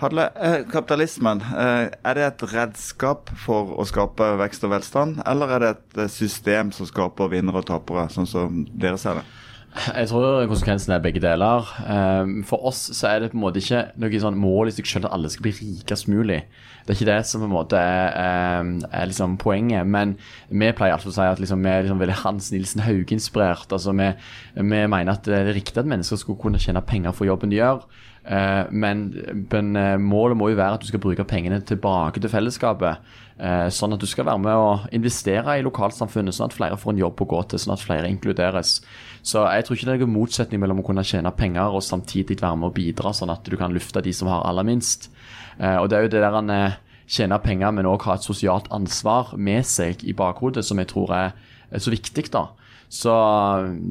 Hadle, 0.00 0.30
eh, 0.40 0.62
kapitalismen, 0.64 1.42
er 1.52 2.16
det 2.16 2.22
et 2.24 2.42
redskap 2.54 3.28
for 3.36 3.74
å 3.76 3.84
skape 3.84 4.30
vekst 4.40 4.62
og 4.64 4.72
velstand, 4.72 5.18
eller 5.28 5.52
er 5.52 5.60
det 5.60 5.72
et 6.06 6.14
system 6.14 6.70
som 6.72 6.88
skaper 6.88 7.28
vinnere 7.28 7.60
og 7.60 7.66
tapere, 7.68 8.06
sånn 8.08 8.28
som 8.30 8.62
dere 8.72 8.96
ser 8.96 9.20
det? 9.20 9.26
Jeg 9.70 10.08
tror 10.10 10.48
konsekvensen 10.50 10.92
er 10.92 11.02
begge 11.02 11.20
deler. 11.22 11.68
Ehm, 11.86 12.40
for 12.44 12.66
oss 12.66 12.88
så 12.96 13.06
er 13.06 13.20
det 13.20 13.30
på 13.30 13.38
en 13.38 13.44
måte 13.44 13.62
ikke 13.62 13.84
noe 14.02 14.22
sånn 14.22 14.38
mål 14.40 14.70
i 14.70 14.74
seg 14.74 14.88
selv 14.90 15.06
at 15.06 15.14
alle 15.14 15.30
skal 15.30 15.46
bli 15.46 15.52
rikest 15.60 16.08
mulig. 16.10 16.40
Det 16.82 16.90
er 16.90 16.98
ikke 16.98 17.10
det 17.12 17.18
som 17.30 17.44
på 17.44 17.46
en 17.46 17.54
måte 17.54 17.78
er, 17.78 18.10
ehm, 18.18 18.72
er 18.90 19.06
liksom 19.06 19.38
poenget. 19.38 19.86
Men 19.86 20.16
vi 20.50 20.72
pleier 20.74 20.96
altså 20.96 21.12
å 21.12 21.14
si 21.14 21.22
at 21.22 21.38
liksom, 21.38 21.62
vi 21.62 21.70
er 21.70 21.86
liksom 21.86 22.02
veldig 22.02 22.18
Hans 22.24 22.50
Nilsen 22.50 22.82
Hauge-inspirert. 22.82 23.70
Altså, 23.70 23.94
vi, 23.94 24.10
vi, 24.56 24.62
mener 24.90 25.12
at 25.12 25.22
det 25.22 25.38
er 25.38 25.54
riktig 25.54 25.78
at 25.78 25.86
mennesker 25.86 26.18
skulle 26.18 26.40
kunne 26.42 26.58
tjene 26.58 26.82
penger 26.82 27.14
for 27.14 27.30
jobben 27.30 27.54
de 27.54 27.62
gjør. 27.62 27.86
Uh, 28.20 28.66
men, 28.70 29.14
men 29.48 29.76
uh, 29.76 29.96
målet 29.96 30.36
må 30.36 30.50
jo 30.50 30.58
være 30.58 30.76
at 30.76 30.82
du 30.82 30.90
skal 30.90 31.00
bruke 31.00 31.24
pengene 31.24 31.60
tilbake 31.64 32.20
til 32.20 32.28
fellesskapet. 32.28 33.06
Uh, 33.40 33.70
sånn 33.72 33.94
at 33.96 34.02
du 34.02 34.04
skal 34.10 34.26
være 34.28 34.42
med 34.44 34.58
å 34.60 34.74
investere 34.92 35.56
i 35.56 35.64
lokalsamfunnet, 35.64 36.36
sånn 36.36 36.50
at 36.50 36.56
flere 36.58 36.76
får 36.76 36.92
en 36.92 37.00
jobb 37.06 37.22
å 37.22 37.30
gå 37.30 37.40
til. 37.48 37.62
Sånn 37.62 37.78
at 37.78 37.86
flere 37.86 38.10
inkluderes. 38.12 38.80
Så 39.22 39.42
jeg 39.52 39.66
tror 39.66 39.76
ikke 39.76 39.88
det 39.88 39.94
er 39.94 40.02
noen 40.04 40.16
motsetning 40.16 40.62
mellom 40.62 40.80
å 40.80 40.86
kunne 40.86 41.04
tjene 41.06 41.32
penger 41.36 41.76
og 41.76 41.84
samtidig 41.84 42.38
være 42.40 42.56
med 42.60 42.70
å 42.70 42.76
bidra, 42.76 43.12
sånn 43.16 43.32
at 43.34 43.44
du 43.44 43.56
kan 43.60 43.74
lufte 43.74 44.02
de 44.04 44.14
som 44.16 44.30
har 44.32 44.46
aller 44.48 44.66
minst. 44.66 45.10
Eh, 45.58 45.76
og 45.76 45.90
det 45.90 45.98
er 45.98 46.06
jo 46.06 46.12
det 46.14 46.22
der 46.24 46.38
han 46.38 46.52
eh, 46.54 46.78
tjener 47.10 47.42
penger, 47.44 47.74
men 47.76 47.88
òg 47.90 48.06
ha 48.08 48.16
et 48.16 48.26
sosialt 48.26 48.70
ansvar 48.72 49.34
med 49.36 49.66
seg 49.68 50.04
i 50.08 50.16
bakhodet, 50.16 50.64
som 50.66 50.80
jeg 50.80 50.92
tror 50.92 51.12
er, 51.16 51.36
er 51.70 51.82
så 51.82 51.92
viktig. 51.92 52.30
da. 52.32 52.48
Så 52.90 53.12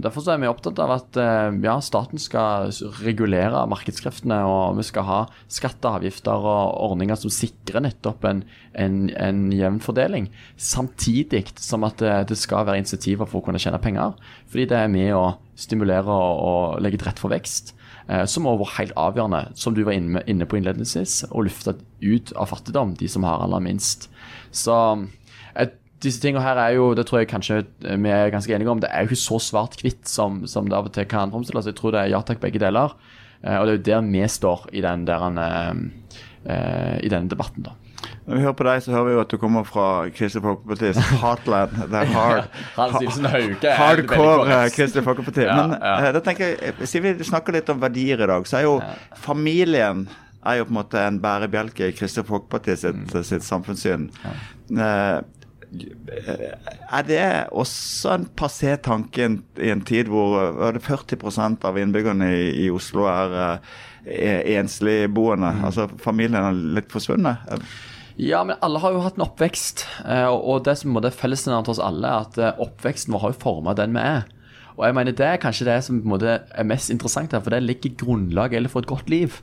Derfor 0.03 0.23
så 0.25 0.33
er 0.33 0.41
vi 0.41 0.49
opptatt 0.49 0.79
av 0.83 0.91
at 0.97 1.17
eh, 1.19 1.55
ja, 1.63 1.77
staten 1.83 2.19
skal 2.19 2.67
regulere 2.99 3.61
markedskreftene, 3.71 4.41
og 4.43 4.75
vi 4.81 4.83
skal 4.89 5.07
ha 5.07 5.19
skatter, 5.47 6.01
avgifter 6.01 6.35
og 6.35 6.75
ordninger 6.89 7.19
som 7.19 7.31
sikrer 7.31 7.85
nettopp 7.85 8.27
en, 8.27 8.43
en, 8.75 8.99
en 9.15 9.41
jevn 9.55 9.79
fordeling. 9.83 10.27
Samtidig 10.59 11.45
som 11.55 11.87
at 11.87 12.03
det, 12.03 12.15
det, 12.33 12.39
skal 12.39 12.67
være 12.67 12.83
insentiver 12.83 13.29
for 13.29 13.39
å 13.39 13.47
kunne 13.47 13.61
tjene 13.63 13.79
penger. 13.79 14.19
Fordi 14.51 14.67
det 14.67 14.81
er 14.81 14.91
med 14.91 15.15
å 15.15 15.25
stimulere 15.59 16.11
og, 16.11 16.43
og 16.49 16.83
legge 16.83 16.99
til 16.99 17.07
rette 17.07 17.23
for 17.23 17.31
vekst. 17.31 17.73
Eh, 18.09 18.25
som 18.25 18.47
har 18.49 18.57
vært 18.57 18.77
helt 18.79 18.95
avgjørende, 18.97 19.43
som 19.59 19.75
du 19.77 19.83
var 19.85 19.95
inne, 19.95 20.47
på 20.49 20.57
innledningsvis, 20.57 21.21
å 21.29 21.43
løfte 21.45 21.75
ut 22.01 22.33
av 22.35 22.49
fattigdom 22.49 22.95
de 22.97 23.09
som 23.11 23.27
har 23.27 23.43
aller 23.45 23.61
minst. 23.63 24.09
Så 24.51 24.75
disse 26.03 26.21
tingene 26.23 26.43
her 26.43 26.59
er 26.61 26.75
jo, 26.77 26.91
det 26.95 27.05
tror 27.09 27.21
jeg 27.21 27.31
kanskje 27.31 27.63
vi 27.83 28.11
er 28.13 28.31
ganske 28.33 28.53
enige 28.55 28.71
om, 28.71 28.79
det 28.83 28.91
er 28.91 29.03
jo 29.03 29.11
ikke 29.11 29.23
så 29.23 29.39
svart-hvitt 29.49 30.07
som, 30.07 30.43
som, 30.47 30.69
det 30.69 30.77
av 30.77 30.87
og 30.87 30.95
til 30.95 31.07
kan 31.09 31.33
framstilles. 31.33 31.67
Jeg 31.67 31.79
tror 31.79 31.95
det 31.95 32.03
er 32.03 32.13
ja 32.13 32.21
takk, 32.25 32.39
begge 32.43 32.61
deler. 32.61 32.95
Eh, 33.43 33.57
og 33.57 33.67
det 33.67 33.73
er 33.73 33.77
jo 33.77 33.85
der 33.89 34.07
vi 34.13 34.23
står 34.31 34.69
i, 34.71 34.81
den 34.83 35.05
der, 35.07 35.27
uh, 35.27 36.95
i 37.03 37.11
denne 37.11 37.31
debatten, 37.31 37.67
da. 37.67 37.75
Når 38.29 38.37
vi 38.37 38.43
hører 38.45 38.55
på 38.55 38.65
deg, 38.67 38.81
så 38.85 38.93
hører 38.93 39.07
vi 39.07 39.13
jo 39.15 39.21
at 39.23 39.31
du 39.33 39.37
kommer 39.41 39.65
fra 39.67 39.85
Kristelig 40.15 40.43
Folkepartis 40.45 40.99
heartland. 41.19 41.75
Det 41.91 41.99
er 41.99 42.11
hard, 42.13 42.45
hardcore 42.77 44.59
Kristelig 44.75 45.03
Folkeparti. 45.03 45.43
Ja, 45.47 45.55
Men 45.65 45.75
ja. 45.81 46.11
da 46.15 46.21
tenker 46.23 46.53
jeg, 46.53 46.75
siden 46.87 47.17
vi 47.17 47.27
snakker 47.27 47.57
litt 47.57 47.71
om 47.73 47.81
verdier 47.81 48.21
i 48.21 48.29
dag, 48.29 48.47
så 48.47 48.61
er 48.61 48.67
jo 48.67 48.77
familien 49.19 50.05
er 50.45 50.61
jo 50.61 50.69
på 50.69 50.71
en 50.71 50.77
måte 50.77 51.01
en 51.03 51.19
bærebjelke 51.19 51.89
i 51.89 51.97
Kristelig 51.97 52.29
Folkeparti 52.29 52.77
sitt, 52.79 53.01
mm. 53.09 53.25
sitt 53.27 53.43
samfunnssyn. 53.43 54.07
Ja. 54.23 54.37
Er 55.69 57.05
det 57.05 57.21
også 57.51 58.15
en 58.15 58.25
passé 58.37 58.73
tanke 58.81 59.27
i 59.61 59.69
en 59.69 59.83
tid 59.85 60.09
hvor 60.09 60.73
40% 60.81 61.67
av 61.69 61.77
innbyggerne 61.77 62.31
i, 62.33 62.49
i 62.65 62.71
Oslo 62.73 63.05
er, 63.11 63.61
er 64.05 64.49
ensligboende? 64.57 65.53
Mm. 65.59 65.63
Altså 65.69 65.87
familien 66.01 66.41
er 66.41 66.59
litt 66.79 66.91
forsvunnet? 66.93 67.61
Ja, 68.19 68.41
men 68.43 68.59
alle 68.65 68.81
har 68.83 68.91
jo 68.91 69.03
hatt 69.05 69.15
en 69.15 69.23
oppvekst. 69.23 69.85
Eh, 70.03 70.27
og 70.27 70.65
det 70.65 70.75
som 70.81 70.97
er 70.99 71.13
fellesnevneren 71.15 71.67
til 71.67 71.77
oss 71.77 71.83
alle, 71.83 72.09
er 72.09 72.25
at 72.25 72.39
eh, 72.41 72.65
oppveksten 72.65 73.15
vår 73.15 73.23
har 73.23 73.31
jo 73.31 73.43
forma 73.45 73.75
den 73.77 73.95
vi 73.95 74.03
er. 74.03 74.27
Og 74.75 74.85
jeg 74.87 74.95
mener 74.95 75.15
Det 75.15 75.25
er 75.27 75.39
kanskje 75.39 75.67
det 75.67 75.77
som 75.83 75.99
er 76.19 76.67
mest 76.67 76.91
interessant 76.91 77.31
her, 77.35 77.43
for 77.43 77.51
det 77.51 77.63
ligger 77.63 77.95
grunnlaget 77.99 78.69
for 78.71 78.83
et 78.83 78.91
godt 78.91 79.09
liv. 79.11 79.39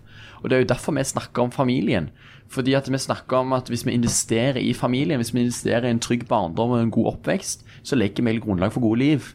Og 0.47 0.51
Det 0.51 0.57
er 0.57 0.63
jo 0.63 0.69
derfor 0.71 0.95
vi 0.95 1.03
snakker 1.03 1.43
om 1.43 1.51
familien. 1.51 2.13
Fordi 2.47 2.77
at 2.79 2.87
vi 2.87 2.99
snakker 3.03 3.41
om 3.43 3.53
at 3.57 3.67
hvis 3.67 3.83
vi 3.83 3.97
investerer 3.99 4.61
i 4.63 4.71
familien, 4.79 5.19
hvis 5.19 5.35
vi 5.35 5.43
investerer 5.43 5.89
i 5.89 5.91
en 5.91 5.99
trygg 5.99 6.29
barndom 6.29 6.71
og 6.71 6.83
en 6.85 6.93
god 6.95 7.17
oppvekst, 7.17 7.65
så 7.83 7.99
legger 7.99 8.23
vi 8.23 8.39
grunnlag 8.39 8.71
for 8.71 8.81
gode 8.81 9.01
liv. 9.01 9.27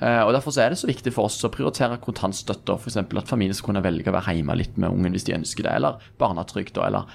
Eh, 0.00 0.22
og 0.24 0.32
Derfor 0.32 0.56
så 0.56 0.62
er 0.64 0.72
det 0.72 0.78
så 0.80 0.88
viktig 0.88 1.12
for 1.12 1.28
oss 1.28 1.36
å 1.44 1.52
prioritere 1.52 2.00
kontantstøtte. 2.00 2.78
F.eks. 2.80 2.96
at 2.96 3.28
familien 3.28 3.52
skal 3.52 3.74
kunne 3.74 3.84
velge 3.84 4.08
å 4.08 4.16
være 4.16 4.38
hjemme 4.38 4.56
litt 4.56 4.80
med 4.80 4.88
ungen 4.88 5.12
hvis 5.12 5.28
de 5.28 5.36
ønsker 5.36 5.68
det. 5.68 5.76
Eller 5.76 6.00
barnetrygd, 6.16 6.80
eller 6.80 7.12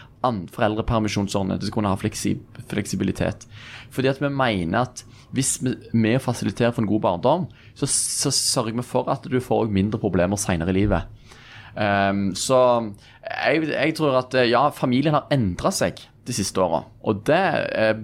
foreldrepermisjonsordning. 0.54 1.58
De 1.58 1.72
skal 1.72 1.80
kunne 1.82 1.96
ha 1.96 1.98
fleksib 1.98 2.62
fleksibilitet. 2.70 3.50
Fordi 3.90 4.14
at 4.14 4.22
vi 4.22 4.30
mener 4.30 4.84
at 4.86 5.02
hvis 5.34 5.58
vi, 5.64 6.18
fasiliterer 6.22 6.70
å 6.70 6.78
for 6.78 6.86
en 6.86 6.94
god 6.94 7.02
barndom, 7.02 7.50
så, 7.74 7.90
så 7.90 8.30
sørger 8.30 8.78
vi 8.78 8.86
for 8.86 9.10
at 9.10 9.26
du 9.26 9.42
får 9.42 9.74
mindre 9.74 9.98
problemer 10.02 10.38
senere 10.38 10.70
i 10.70 10.84
livet. 10.84 11.18
Um, 11.80 12.32
så 12.36 12.58
jeg, 13.30 13.68
jeg, 13.70 13.96
tror 13.98 14.18
at 14.20 14.36
ja, 14.50 14.68
familien 14.74 15.18
har 15.18 15.30
endra 15.34 15.72
seg 15.74 16.02
de 16.28 16.36
siste 16.36 16.62
åra. 16.62 16.84
Og 17.06 17.22
det, 17.30 17.42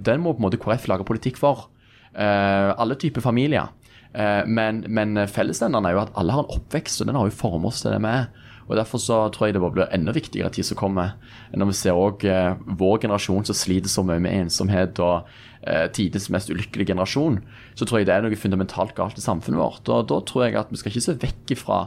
den 0.06 0.22
må 0.22 0.34
på 0.34 0.42
en 0.42 0.46
måte 0.48 0.60
KrF 0.62 0.88
lage 0.90 1.06
politikk 1.08 1.40
for. 1.40 1.68
Uh, 2.16 2.72
alle 2.80 2.96
typer 2.96 3.20
familier. 3.20 3.68
Uh, 4.16 4.46
men, 4.48 4.84
men 4.88 5.26
fellesnevneren 5.28 5.88
er 5.88 5.96
jo 5.96 6.02
at 6.06 6.14
alle 6.16 6.32
har 6.32 6.46
en 6.46 6.54
oppvekst, 6.56 7.02
og 7.02 7.10
den 7.10 7.18
har 7.18 7.28
jo 7.28 7.36
formet 7.36 7.76
til 7.76 7.92
det 7.92 8.00
vi 8.00 8.12
er. 8.12 8.30
Og 8.66 8.74
Derfor 8.74 8.98
så 8.98 9.18
tror 9.30 9.46
jeg 9.46 9.54
det 9.54 9.62
blir 9.62 9.92
enda 9.94 10.14
viktigere 10.16 10.50
tid 10.50 10.66
som 10.66 10.78
kommer. 10.78 11.12
Når 11.54 11.70
vi 11.70 11.76
ser 11.78 11.98
også, 11.98 12.32
uh, 12.32 12.78
vår 12.80 13.04
generasjon 13.04 13.46
som 13.46 13.58
sliter 13.58 13.92
så 13.92 14.02
mye 14.06 14.22
med 14.22 14.34
ensomhet 14.46 14.98
og 15.04 15.28
uh, 15.28 15.86
tidens 15.94 16.30
mest 16.34 16.50
ulykkelige 16.50 16.90
generasjon, 16.94 17.38
så 17.78 17.86
tror 17.86 18.00
jeg 18.00 18.08
det 18.08 18.16
er 18.16 18.26
noe 18.26 18.40
fundamentalt 18.40 18.96
galt 18.96 19.20
i 19.20 19.24
samfunnet 19.24 19.62
vårt. 19.62 19.86
Og 19.86 20.08
Da 20.10 20.20
tror 20.26 20.46
jeg 20.46 20.58
at 20.58 20.72
vi 20.72 20.80
skal 20.80 20.94
ikke 20.94 21.06
se 21.06 21.18
vekk 21.22 21.54
ifra 21.58 21.80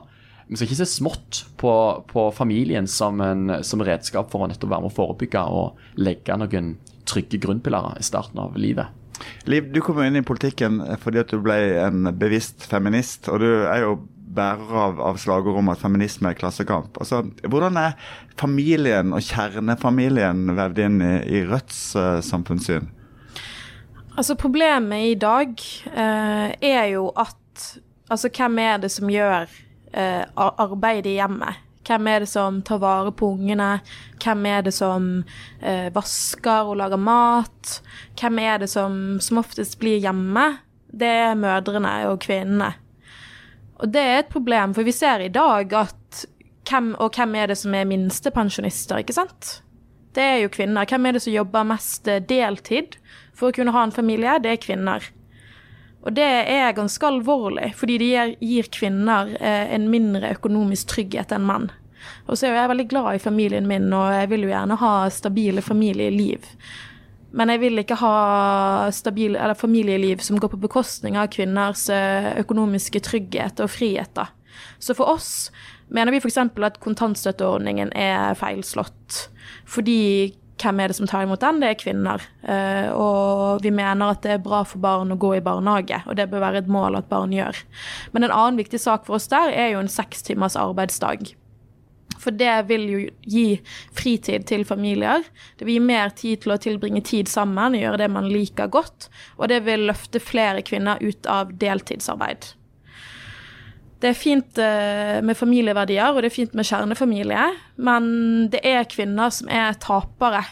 vi 0.50 0.58
skal 0.58 0.66
ikke 0.66 0.80
se 0.82 0.90
smått 0.90 1.44
på, 1.62 1.72
på 2.10 2.30
familien 2.34 2.88
som, 2.90 3.22
en, 3.22 3.60
som 3.64 3.84
redskap 3.86 4.32
for 4.32 4.44
å 4.44 4.50
nettopp 4.50 4.72
være 4.72 4.86
med 4.86 4.92
å 4.92 4.96
forebygge 4.96 5.44
og 5.54 6.00
legge 6.02 6.38
noen 6.42 6.72
trygge 7.10 7.38
grunnpilarer 7.42 8.00
i 8.02 8.06
starten 8.06 8.42
av 8.42 8.58
livet. 8.58 8.90
Liv, 9.50 9.68
du 9.70 9.82
kom 9.84 10.00
inn 10.02 10.18
i 10.18 10.26
politikken 10.26 10.80
fordi 11.04 11.22
at 11.22 11.34
du 11.34 11.42
ble 11.44 11.58
en 11.84 12.10
bevisst 12.18 12.66
feminist. 12.70 13.30
og 13.30 13.44
du 13.44 13.50
er 13.68 13.84
jo 13.84 14.00
bærer 14.30 14.76
av, 14.78 15.00
av 15.02 15.18
slagord 15.22 15.58
om 15.62 15.72
at 15.74 15.82
feminisme 15.82 16.30
er 16.32 16.38
klassekamp. 16.38 16.98
Altså, 17.02 17.24
hvordan 17.50 17.78
er 17.82 17.96
familien 18.40 19.14
og 19.16 19.26
kjernefamilien 19.26 20.54
vevd 20.58 20.84
inn 20.86 21.00
i, 21.02 21.14
i 21.40 21.44
Rødts 21.50 21.82
uh, 21.98 22.20
samfunnssyn? 22.26 22.90
Altså 24.16 24.36
Problemet 24.38 25.14
i 25.14 25.16
dag 25.20 25.54
uh, 25.94 26.48
er 26.58 26.86
jo 26.96 27.12
at 27.18 27.38
Altså, 28.10 28.26
hvem 28.34 28.56
er 28.58 28.80
det 28.82 28.90
som 28.90 29.06
gjør 29.14 29.52
eh, 29.94 30.24
arbeidet 30.36 31.12
i 31.12 31.18
hjemmet. 31.18 31.66
Hvem 31.90 32.08
er 32.08 32.22
det 32.22 32.30
som 32.30 32.62
tar 32.62 32.82
vare 32.82 33.12
på 33.12 33.32
ungene? 33.34 33.80
Hvem 34.22 34.46
er 34.46 34.66
det 34.68 34.74
som 34.76 35.24
eh, 35.62 35.88
vasker 35.94 36.70
og 36.70 36.78
lager 36.78 37.02
mat? 37.02 37.80
Hvem 38.20 38.42
er 38.44 38.60
det 38.62 38.70
som 38.70 39.18
som 39.24 39.42
oftest 39.42 39.80
blir 39.82 39.98
hjemme? 40.04 40.60
Det 40.92 41.10
er 41.10 41.40
mødrene 41.40 41.96
og 42.10 42.20
kvinnene. 42.22 42.74
Og 43.80 43.90
det 43.94 44.02
er 44.02 44.20
et 44.20 44.34
problem, 44.34 44.74
for 44.76 44.84
vi 44.84 44.94
ser 44.94 45.24
i 45.24 45.32
dag 45.34 45.74
at 45.74 46.26
hvem, 46.70 46.96
Og 47.00 47.16
hvem 47.16 47.36
er 47.36 47.48
det 47.48 47.58
som 47.58 47.74
er 47.74 47.88
minstepensjonister, 47.90 49.02
ikke 49.02 49.14
sant? 49.14 49.62
Det 50.14 50.22
er 50.22 50.38
jo 50.44 50.50
kvinner. 50.54 50.86
Hvem 50.86 51.06
er 51.06 51.12
det 51.12 51.22
som 51.22 51.34
jobber 51.34 51.64
mest 51.66 52.06
deltid 52.30 52.98
for 53.34 53.50
å 53.50 53.56
kunne 53.56 53.74
ha 53.74 53.84
en 53.84 53.96
familie? 53.96 54.38
Det 54.44 54.52
er 54.52 54.62
kvinner. 54.62 55.10
Og 56.08 56.16
det 56.16 56.26
er 56.26 56.76
ganske 56.78 57.06
alvorlig, 57.06 57.74
fordi 57.76 57.98
det 58.00 58.12
gir, 58.40 58.70
kvinner 58.72 59.34
eh, 59.40 59.74
en 59.76 59.90
mindre 59.92 60.32
økonomisk 60.38 60.94
trygghet 60.94 61.34
enn 61.36 61.48
menn. 61.48 61.68
Og 62.30 62.38
så 62.38 62.48
er 62.48 62.56
jeg 62.56 62.72
veldig 62.72 62.88
glad 62.92 63.18
i 63.18 63.24
familien 63.24 63.68
min, 63.68 63.90
og 63.94 64.14
jeg 64.16 64.30
vil 64.32 64.46
jo 64.46 64.54
gjerne 64.54 64.78
ha 64.80 64.94
stabile 65.12 65.64
familieliv. 65.66 66.48
Men 67.36 67.52
jeg 67.54 67.62
vil 67.62 67.82
ikke 67.82 68.00
ha 68.00 68.90
stabil, 68.96 69.36
familieliv 69.58 70.24
som 70.26 70.40
går 70.42 70.54
på 70.56 70.62
bekostning 70.64 71.18
av 71.20 71.30
kvinners 71.34 71.86
eh, 71.94 72.32
økonomiske 72.42 73.04
trygghet 73.06 73.62
og 73.62 73.70
friheter. 73.70 74.32
Så 74.80 74.96
for 74.98 75.12
oss 75.12 75.50
mener 75.94 76.14
vi 76.16 76.22
f.eks. 76.24 76.40
at 76.40 76.80
kontantstøtteordningen 76.82 77.92
er 77.98 78.34
feilslått. 78.40 79.28
Fordi 79.70 80.34
hvem 80.60 80.80
er 80.80 80.92
det 80.92 80.98
som 81.00 81.08
tar 81.10 81.26
imot 81.26 81.42
den? 81.44 81.62
Det 81.62 81.72
er 81.72 81.80
kvinner. 81.80 82.24
Uh, 82.44 82.90
og 82.94 83.64
vi 83.64 83.72
mener 83.74 84.14
at 84.14 84.24
det 84.26 84.36
er 84.36 84.46
bra 84.46 84.62
for 84.68 84.84
barn 84.84 85.14
å 85.14 85.20
gå 85.20 85.36
i 85.38 85.44
barnehage, 85.46 86.02
og 86.06 86.20
det 86.20 86.30
bør 86.32 86.46
være 86.46 86.64
et 86.64 86.72
mål 86.72 87.00
at 87.00 87.10
barn 87.12 87.36
gjør. 87.36 87.60
Men 88.14 88.28
en 88.28 88.36
annen 88.36 88.60
viktig 88.62 88.82
sak 88.82 89.08
for 89.08 89.20
oss 89.20 89.30
der 89.32 89.54
er 89.54 89.74
jo 89.74 89.84
en 89.84 89.92
seks 89.92 90.26
timers 90.28 90.60
arbeidsdag. 90.60 91.32
For 92.20 92.36
det 92.36 92.54
vil 92.68 92.86
jo 92.92 93.02
gi 93.32 93.46
fritid 93.96 94.44
til 94.50 94.66
familier. 94.68 95.24
Det 95.58 95.68
vil 95.68 95.78
gi 95.78 95.88
mer 95.88 96.12
tid 96.12 96.44
til 96.44 96.56
å 96.56 96.60
tilbringe 96.60 97.02
tid 97.08 97.32
sammen 97.32 97.78
og 97.78 97.84
gjøre 97.84 98.02
det 98.04 98.10
man 98.12 98.28
liker 98.28 98.72
godt. 98.72 99.08
Og 99.40 99.48
det 99.52 99.62
vil 99.68 99.88
løfte 99.88 100.20
flere 100.20 100.66
kvinner 100.68 101.00
ut 101.00 101.30
av 101.32 101.56
deltidsarbeid. 101.62 102.52
Det 104.00 104.14
er 104.14 104.16
fint 104.16 104.60
eh, 104.64 105.18
med 105.26 105.36
familieverdier, 105.36 106.14
og 106.14 106.24
det 106.24 106.30
er 106.30 106.38
fint 106.38 106.54
med 106.56 106.68
kjernefamilie, 106.68 107.50
men 107.84 108.06
det 108.52 108.62
er 108.64 108.88
kvinner 108.88 109.32
som 109.36 109.52
er 109.52 109.76
tapere 109.82 110.46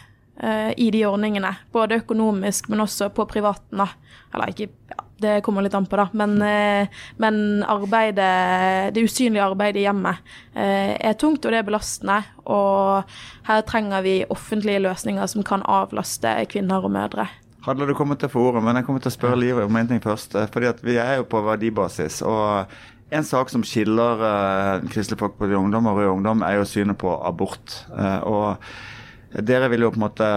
uh, 0.44 0.72
i 0.76 0.90
de 0.92 1.06
ordningene. 1.08 1.54
Både 1.72 2.02
økonomisk, 2.02 2.68
men 2.68 2.84
også 2.84 3.08
på 3.16 3.24
privaten. 3.32 3.86
Eller 4.34 4.52
ikke 4.52 4.68
ja, 4.68 5.06
Det 5.18 5.38
kommer 5.46 5.64
litt 5.64 5.78
an 5.80 5.88
på, 5.88 5.96
da. 5.96 6.10
Men, 6.12 6.36
uh, 6.44 7.08
men 7.24 7.64
arbeidet, 7.64 8.92
det 8.94 9.06
usynlige 9.08 9.48
arbeidet 9.48 9.80
i 9.80 9.88
hjemmet 9.88 10.36
er 10.54 11.16
tungt, 11.16 11.48
og 11.48 11.56
det 11.56 11.62
er 11.62 11.70
belastende. 11.72 12.20
Og 12.52 13.16
her 13.48 13.64
trenger 13.70 14.04
vi 14.04 14.20
offentlige 14.28 14.84
løsninger 14.84 15.32
som 15.32 15.48
kan 15.48 15.64
avlaste 15.64 16.36
kvinner 16.52 16.84
og 16.84 16.92
mødre. 17.00 17.30
Hadde 17.64 17.88
du 17.88 17.96
kommet 17.96 18.20
til 18.20 18.30
å 18.30 18.32
få 18.36 18.44
ordet, 18.52 18.62
men 18.64 18.78
jeg 18.80 18.88
kommer 18.88 19.02
til 19.04 19.12
å 19.12 19.16
spørre 19.16 19.40
Liv 19.40 19.58
om 19.64 19.80
en 19.80 19.90
ting 19.90 20.04
først. 20.04 20.36
fordi 20.52 20.70
at 20.70 20.84
Vi 20.84 21.00
er 21.00 21.18
jo 21.18 21.26
på 21.28 21.42
verdibasis. 21.44 22.22
og 22.22 22.68
en 23.10 23.24
sak 23.24 23.52
som 23.52 23.64
skiller 23.66 24.22
uh, 24.22 24.88
Kristelig 24.92 25.20
Folkeparti 25.22 25.56
Ungdom 25.58 25.88
og 25.90 26.00
Rød 26.00 26.14
Ungdom, 26.18 26.44
er 26.44 26.60
jo 26.60 26.68
synet 26.68 27.00
på 27.00 27.12
abort. 27.24 27.80
Uh, 27.92 28.20
og 28.28 29.44
dere 29.48 29.70
vil 29.72 29.86
jo 29.86 29.92
på 29.94 30.00
en 30.00 30.06
måte 30.08 30.28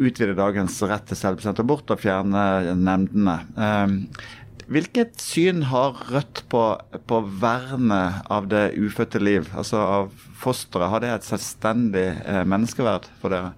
utvide 0.00 0.36
dagens 0.38 0.78
rett 0.88 1.06
til 1.08 1.18
selvbestemt 1.18 1.62
abort 1.62 1.90
og 1.92 2.02
fjerne 2.02 2.74
nemndene. 2.76 3.38
Uh, 3.56 4.28
hvilket 4.70 5.16
syn 5.18 5.64
har 5.66 5.96
Rødt 6.12 6.44
på, 6.52 6.64
på 7.10 7.22
vernet 7.42 8.20
av 8.30 8.46
det 8.52 8.68
ufødte 8.78 9.18
liv, 9.18 9.48
altså 9.56 9.80
av 9.82 10.12
fosteret? 10.38 10.92
Har 10.92 11.02
det 11.02 11.10
et 11.14 11.26
selvstendig 11.26 12.06
menneskeverd 12.46 13.08
for 13.18 13.34
dere? 13.34 13.50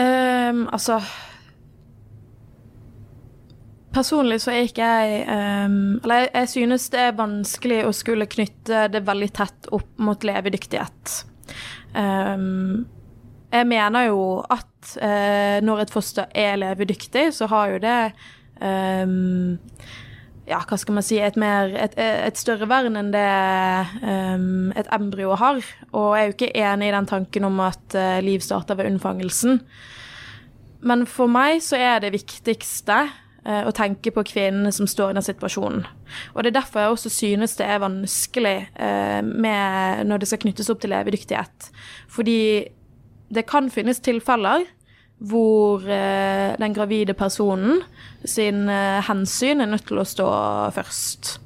Um, 0.00 0.64
altså 0.72 1.02
Personlig 3.90 4.38
så 4.44 4.52
er 4.54 4.68
ikke 4.68 4.86
jeg 4.86 5.22
um, 5.26 5.98
Eller 6.04 6.22
jeg, 6.22 6.30
jeg, 6.34 6.48
synes 6.52 6.84
det 6.92 7.00
er 7.02 7.16
vanskelig 7.18 7.80
å 7.88 7.94
skulle 7.96 8.28
knytte 8.30 8.84
det 8.92 9.02
veldig 9.06 9.30
tett 9.34 9.70
opp 9.74 9.90
mot 9.98 10.26
levedyktighet. 10.26 11.14
Um, 11.96 12.86
jeg 13.50 13.66
mener 13.66 14.06
jo 14.06 14.20
at 14.46 14.92
uh, 15.02 15.58
når 15.66 15.82
et 15.84 15.94
foster 15.94 16.30
er 16.38 16.60
levedyktig, 16.62 17.32
så 17.34 17.48
har 17.50 17.74
jo 17.74 17.80
det 17.82 17.98
um, 18.62 19.66
ja, 20.50 20.60
hva 20.66 20.78
skal 20.78 20.96
man 20.96 21.06
si, 21.06 21.18
et, 21.22 21.38
mer, 21.38 21.72
et, 21.78 21.96
et 21.98 22.38
større 22.38 22.66
vern 22.70 22.98
enn 22.98 23.10
det 23.14 23.26
um, 24.02 24.70
et 24.78 24.88
embryo 24.94 25.34
har. 25.38 25.58
Og 25.90 26.14
jeg 26.14 26.22
er 26.22 26.28
jo 26.28 26.36
ikke 26.36 26.52
enig 26.62 26.90
i 26.90 26.94
den 26.94 27.10
tanken 27.10 27.46
om 27.50 27.58
at 27.66 27.98
uh, 27.98 28.18
liv 28.24 28.42
starter 28.44 28.78
ved 28.78 28.90
unnfangelsen. 28.90 29.60
Men 30.86 31.04
for 31.10 31.30
meg 31.30 31.60
så 31.62 31.78
er 31.78 32.00
det 32.02 32.14
viktigste 32.14 33.02
og 33.44 33.72
tenke 33.76 34.12
på 34.12 34.24
kvinnene 34.28 34.72
som 34.74 34.88
står 34.90 35.12
i 35.12 35.16
den 35.16 35.24
situasjonen. 35.24 35.86
Og 36.34 36.42
Det 36.42 36.50
er 36.50 36.58
derfor 36.60 36.80
jeg 36.80 36.96
også 36.96 37.12
synes 37.14 37.56
det 37.56 37.66
er 37.66 37.80
vanskelig 37.80 38.56
eh, 38.76 39.22
når 39.22 40.20
det 40.20 40.28
skal 40.28 40.42
knyttes 40.44 40.68
opp 40.72 40.82
til 40.82 40.92
levedyktighet. 40.92 41.70
Fordi 42.08 42.68
det 43.30 43.46
kan 43.48 43.70
finnes 43.72 44.02
tilfeller 44.04 44.66
hvor 45.20 45.84
eh, 45.88 46.56
den 46.60 46.74
gravide 46.76 47.14
personen 47.14 47.80
sin 48.24 48.68
hensyn 48.68 49.60
er 49.60 49.72
nødt 49.72 49.88
til 49.88 50.00
å 50.00 50.08
stå 50.08 50.28
først. 50.76 51.38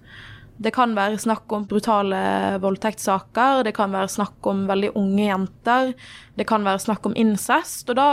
Det 0.55 0.71
kan 0.75 0.93
være 0.95 1.19
snakk 1.19 1.51
om 1.53 1.65
brutale 1.67 2.19
voldtektssaker, 2.63 3.65
det 3.67 3.75
kan 3.75 3.91
være 3.95 4.13
snakk 4.13 4.47
om 4.47 4.65
veldig 4.69 4.93
unge 4.95 5.25
jenter, 5.27 5.91
det 6.39 6.47
kan 6.47 6.67
være 6.67 6.83
snakk 6.85 7.09
om 7.09 7.17
incest, 7.19 7.89
og 7.91 7.99
da 7.99 8.09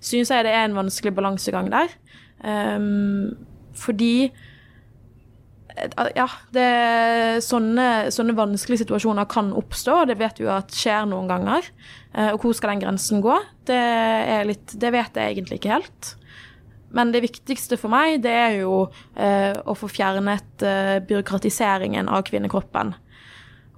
synes 0.00 0.30
jeg 0.30 0.44
det 0.44 0.52
er 0.52 0.66
en 0.66 0.76
vanskelig 0.76 1.14
balansegang 1.16 1.70
der. 1.72 1.94
Um, 2.44 3.32
fordi 3.76 4.28
eh, 4.28 6.10
ja, 6.16 6.26
det, 6.54 6.66
sånne, 7.44 7.88
sånne, 8.14 8.36
vanskelige 8.36 8.84
situasjoner 8.84 9.28
kan 9.30 9.52
oppstå, 9.56 10.02
og 10.02 10.10
det 10.10 10.18
vet 10.20 10.40
vi 10.40 10.46
jo 10.46 10.52
at 10.56 10.74
skjer 10.76 11.08
noen 11.10 11.30
ganger. 11.30 11.70
Uh, 12.12 12.34
og 12.34 12.44
hvor 12.44 12.56
skal 12.56 12.74
den 12.74 12.84
grensen 12.84 13.24
gå? 13.24 13.38
Det, 13.68 13.80
litt, 14.48 14.76
det, 14.76 14.92
vet 14.94 15.18
jeg 15.18 15.36
egentlig 15.36 15.60
ikke 15.60 15.74
helt. 15.78 16.14
Men 16.96 17.10
det 17.12 17.24
viktigste 17.24 17.76
for 17.80 17.92
meg, 17.92 18.22
det 18.24 18.32
er 18.32 18.60
jo 18.60 18.86
uh, 18.86 19.54
å 19.66 19.76
få 19.76 19.90
fjernet 19.90 20.64
uh, 20.64 20.96
byråkratiseringen 21.04 22.08
av 22.08 22.24
kvinnekroppen. 22.28 22.94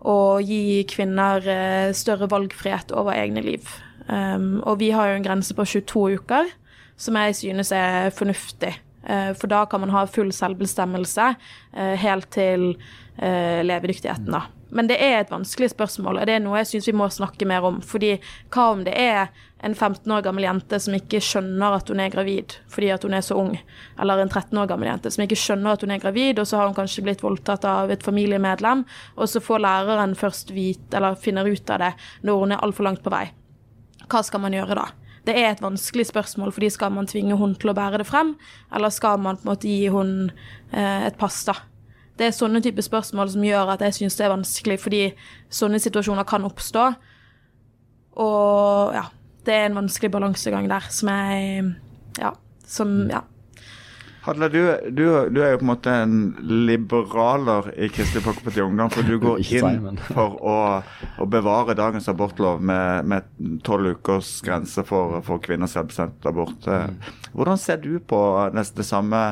Og 0.09 0.47
gi 0.47 0.85
kvinner 0.87 1.43
større 1.91 2.29
valgfrihet 2.31 2.93
over 2.95 3.19
egne 3.19 3.43
liv. 3.43 3.67
Um, 4.07 4.61
og 4.63 4.79
vi 4.79 4.93
har 4.95 5.11
jo 5.11 5.17
en 5.19 5.27
grense 5.27 5.57
på 5.59 5.67
22 5.67 6.05
uker 6.21 6.53
som 6.99 7.19
jeg 7.19 7.39
synes 7.39 7.73
er 7.73 8.13
fornuftig. 8.15 8.75
Eh, 9.07 9.33
For 9.39 9.51
da 9.51 9.65
kan 9.67 9.81
man 9.81 9.95
ha 9.95 10.07
full 10.07 10.33
selvbestemmelse 10.35 11.33
eh, 11.77 11.97
helt 12.03 12.31
til 12.35 12.71
eh, 13.17 13.65
levedyktigheten, 13.65 14.33
da. 14.35 14.47
Men 14.69 14.89
det 14.91 14.99
er 15.01 15.23
et 15.23 15.31
vanskelig 15.33 15.71
spørsmål, 15.73 16.19
og 16.21 16.27
det 16.29 16.35
er 16.37 16.43
noe 16.45 16.59
jeg 16.61 16.69
syns 16.69 16.89
vi 16.91 16.97
må 17.01 17.07
snakke 17.09 17.47
mer 17.49 17.65
om. 17.65 17.79
Fordi 17.81 18.19
hva 18.53 18.67
om 18.75 18.83
det 18.85 18.93
er 19.01 19.31
en 19.65 19.75
15 19.75 20.13
år 20.13 20.27
gammel 20.27 20.45
jente 20.45 20.79
som 20.83 20.95
ikke 20.95 21.23
skjønner 21.25 21.79
at 21.79 21.89
hun 21.91 22.03
er 22.05 22.13
gravid 22.13 22.59
fordi 22.71 22.93
at 22.95 23.03
hun 23.03 23.17
er 23.17 23.25
så 23.27 23.39
ung, 23.41 23.57
eller 23.99 24.21
en 24.23 24.29
13 24.29 24.61
år 24.61 24.69
gammel 24.71 24.91
jente 24.91 25.11
som 25.11 25.25
ikke 25.25 25.41
skjønner 25.41 25.73
at 25.73 25.87
hun 25.87 25.95
er 25.95 26.03
gravid, 26.03 26.39
og 26.39 26.47
så 26.47 26.61
har 26.61 26.69
hun 26.69 26.77
kanskje 26.77 27.07
blitt 27.07 27.25
voldtatt 27.25 27.65
av 27.67 27.91
et 27.91 28.05
familiemedlem, 28.05 28.85
og 29.17 29.33
så 29.33 29.43
får 29.43 29.65
læreren 29.65 30.15
først 30.19 30.53
vite, 30.55 30.93
eller 30.95 31.19
finner 31.19 31.49
ut 31.49 31.75
av 31.75 31.83
det 31.87 31.93
når 32.29 32.45
hun 32.45 32.55
er 32.55 32.63
altfor 32.63 32.91
langt 32.91 33.03
på 33.07 33.15
vei. 33.15 33.25
Hva 34.09 34.23
skal 34.25 34.45
man 34.45 34.55
gjøre 34.55 34.79
da? 34.79 34.91
Det 35.27 35.35
er 35.37 35.51
et 35.51 35.63
vanskelig 35.63 36.07
spørsmål, 36.09 36.53
fordi 36.55 36.71
skal 36.71 36.93
man 36.95 37.09
tvinge 37.11 37.37
hun 37.39 37.55
til 37.59 37.73
å 37.73 37.77
bære 37.77 38.03
det 38.03 38.07
frem, 38.09 38.35
eller 38.75 38.93
skal 38.95 39.21
man 39.23 39.39
på 39.39 39.47
en 39.47 39.53
måte 39.53 39.69
gi 39.71 39.91
hun 39.93 40.31
eh, 40.73 41.09
et 41.09 41.19
pass, 41.21 41.43
da? 41.49 41.57
Det 42.19 42.27
er 42.27 42.35
sånne 42.35 42.63
type 42.65 42.83
spørsmål 42.83 43.31
som 43.31 43.45
gjør 43.47 43.75
at 43.77 43.85
jeg 43.87 43.95
syns 44.01 44.19
det 44.19 44.27
er 44.27 44.35
vanskelig, 44.35 44.79
fordi 44.83 45.03
sånne 45.55 45.79
situasjoner 45.83 46.27
kan 46.27 46.47
oppstå. 46.49 46.87
Og 48.19 48.97
ja, 48.97 49.05
det 49.47 49.55
er 49.55 49.69
en 49.69 49.79
vanskelig 49.79 50.11
balansegang 50.17 50.71
der 50.71 50.89
som 50.91 51.13
jeg 51.15 51.75
Ja. 52.19 52.33
Som, 52.69 53.09
ja. 53.09 53.23
Hadle, 54.29 54.49
du, 54.53 54.61
du, 54.93 55.05
du 55.33 55.39
er 55.41 55.55
jo 55.55 55.61
på 55.63 55.65
en 55.65 55.71
måte 55.71 55.93
en 56.03 56.17
liberaler 56.69 57.71
i 57.81 57.87
Kristelig 57.89 58.27
Folkeparti 58.27 58.61
Ungdom. 58.61 58.91
For 58.93 59.07
du 59.09 59.15
går 59.23 59.41
inn 59.57 59.97
for 60.11 60.37
å, 60.45 60.57
å 61.17 61.29
bevare 61.33 61.77
dagens 61.79 62.11
abortlov 62.13 62.61
med 62.61 63.31
tolv 63.65 63.95
ukers 63.97 64.35
grense 64.45 64.85
for, 64.89 65.23
for 65.25 65.41
kvinners 65.45 65.73
selvbestemt 65.79 66.29
abort. 66.29 66.69
Eh, 66.69 67.15
Hvordan 67.33 67.61
ser 67.61 67.81
du 67.81 67.95
på 68.05 68.21
det, 68.53 68.67
det 68.77 68.85
samme 68.85 69.23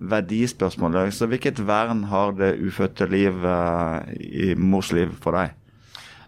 verdispørsmålet? 0.00 1.12
Så 1.12 1.28
hvilket 1.28 1.60
vern 1.68 2.06
har 2.08 2.32
det 2.40 2.54
ufødte 2.56 3.10
liv 3.12 3.44
eh, 3.44 4.16
i 4.24 4.50
mors 4.56 4.94
liv 4.96 5.12
for 5.20 5.36
deg? 5.36 5.52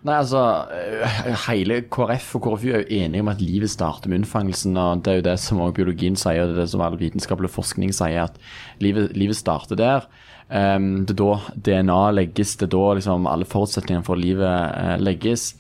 Nei, 0.06 0.14
altså, 0.14 0.40
eh, 0.70 1.34
Hele 1.48 1.80
KrF 1.90 2.36
og 2.38 2.44
KrFU 2.44 2.68
er 2.70 2.84
jo 2.84 3.00
enige 3.02 3.24
om 3.24 3.30
at 3.32 3.42
livet 3.42 3.72
starter 3.72 4.10
med 4.10 4.20
unnfangelsen. 4.20 4.76
og 4.76 5.02
Det 5.02 5.12
er 5.12 5.16
jo 5.16 5.26
det 5.26 5.38
som 5.42 5.60
også 5.60 5.74
biologien 5.74 6.16
sier, 6.16 6.42
og 6.42 6.54
det 6.54 6.56
er 6.56 6.60
det 6.62 6.70
som 6.70 6.84
all 6.86 6.98
vitenskapelig 6.98 7.50
forskning 7.50 7.92
sier, 7.92 8.28
at 8.28 8.38
livet, 8.80 9.16
livet 9.16 9.36
starter 9.36 9.76
der. 9.76 10.06
Um, 10.48 11.04
det 11.04 11.12
er 11.12 11.18
da 11.20 11.32
DNA 11.60 11.98
legges, 12.16 12.54
det 12.56 12.70
er 12.70 12.72
da 12.72 12.94
liksom 12.96 13.26
alle 13.28 13.44
forutsetningene 13.44 14.06
for 14.06 14.16
livet 14.16 14.48
uh, 14.48 14.96
legges. 14.96 15.50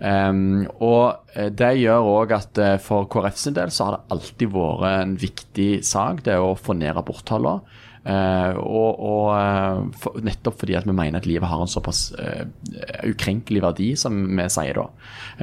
Um, 0.00 0.64
og 0.80 1.28
eh, 1.36 1.50
det 1.52 1.74
gjør 1.82 2.06
òg 2.08 2.32
at 2.32 2.56
uh, 2.56 2.78
for 2.80 3.04
KrF 3.12 3.36
sin 3.36 3.58
del 3.58 3.68
så 3.68 3.84
har 3.84 3.98
det 3.98 4.16
alltid 4.16 4.54
vært 4.54 4.86
en 4.94 5.12
viktig 5.20 5.68
sak, 5.84 6.22
det 6.24 6.38
er 6.38 6.40
å 6.40 6.56
få 6.56 6.78
ned 6.78 6.96
aborttallene. 6.96 7.60
Eh, 8.00 8.56
og, 8.56 9.00
og 9.04 9.26
eh, 9.36 10.20
nettopp 10.24 10.62
fordi 10.62 10.76
at 10.78 10.86
vi 10.88 10.94
mener 10.96 11.20
at 11.20 11.28
livet 11.28 11.50
har 11.50 11.60
en 11.60 11.68
såpass 11.68 12.06
uh, 12.16 12.46
ukrenkelig 13.04 13.60
verdi, 13.60 13.90
som 14.00 14.16
vi 14.24 14.46
sier 14.52 14.78
da. 14.78 14.86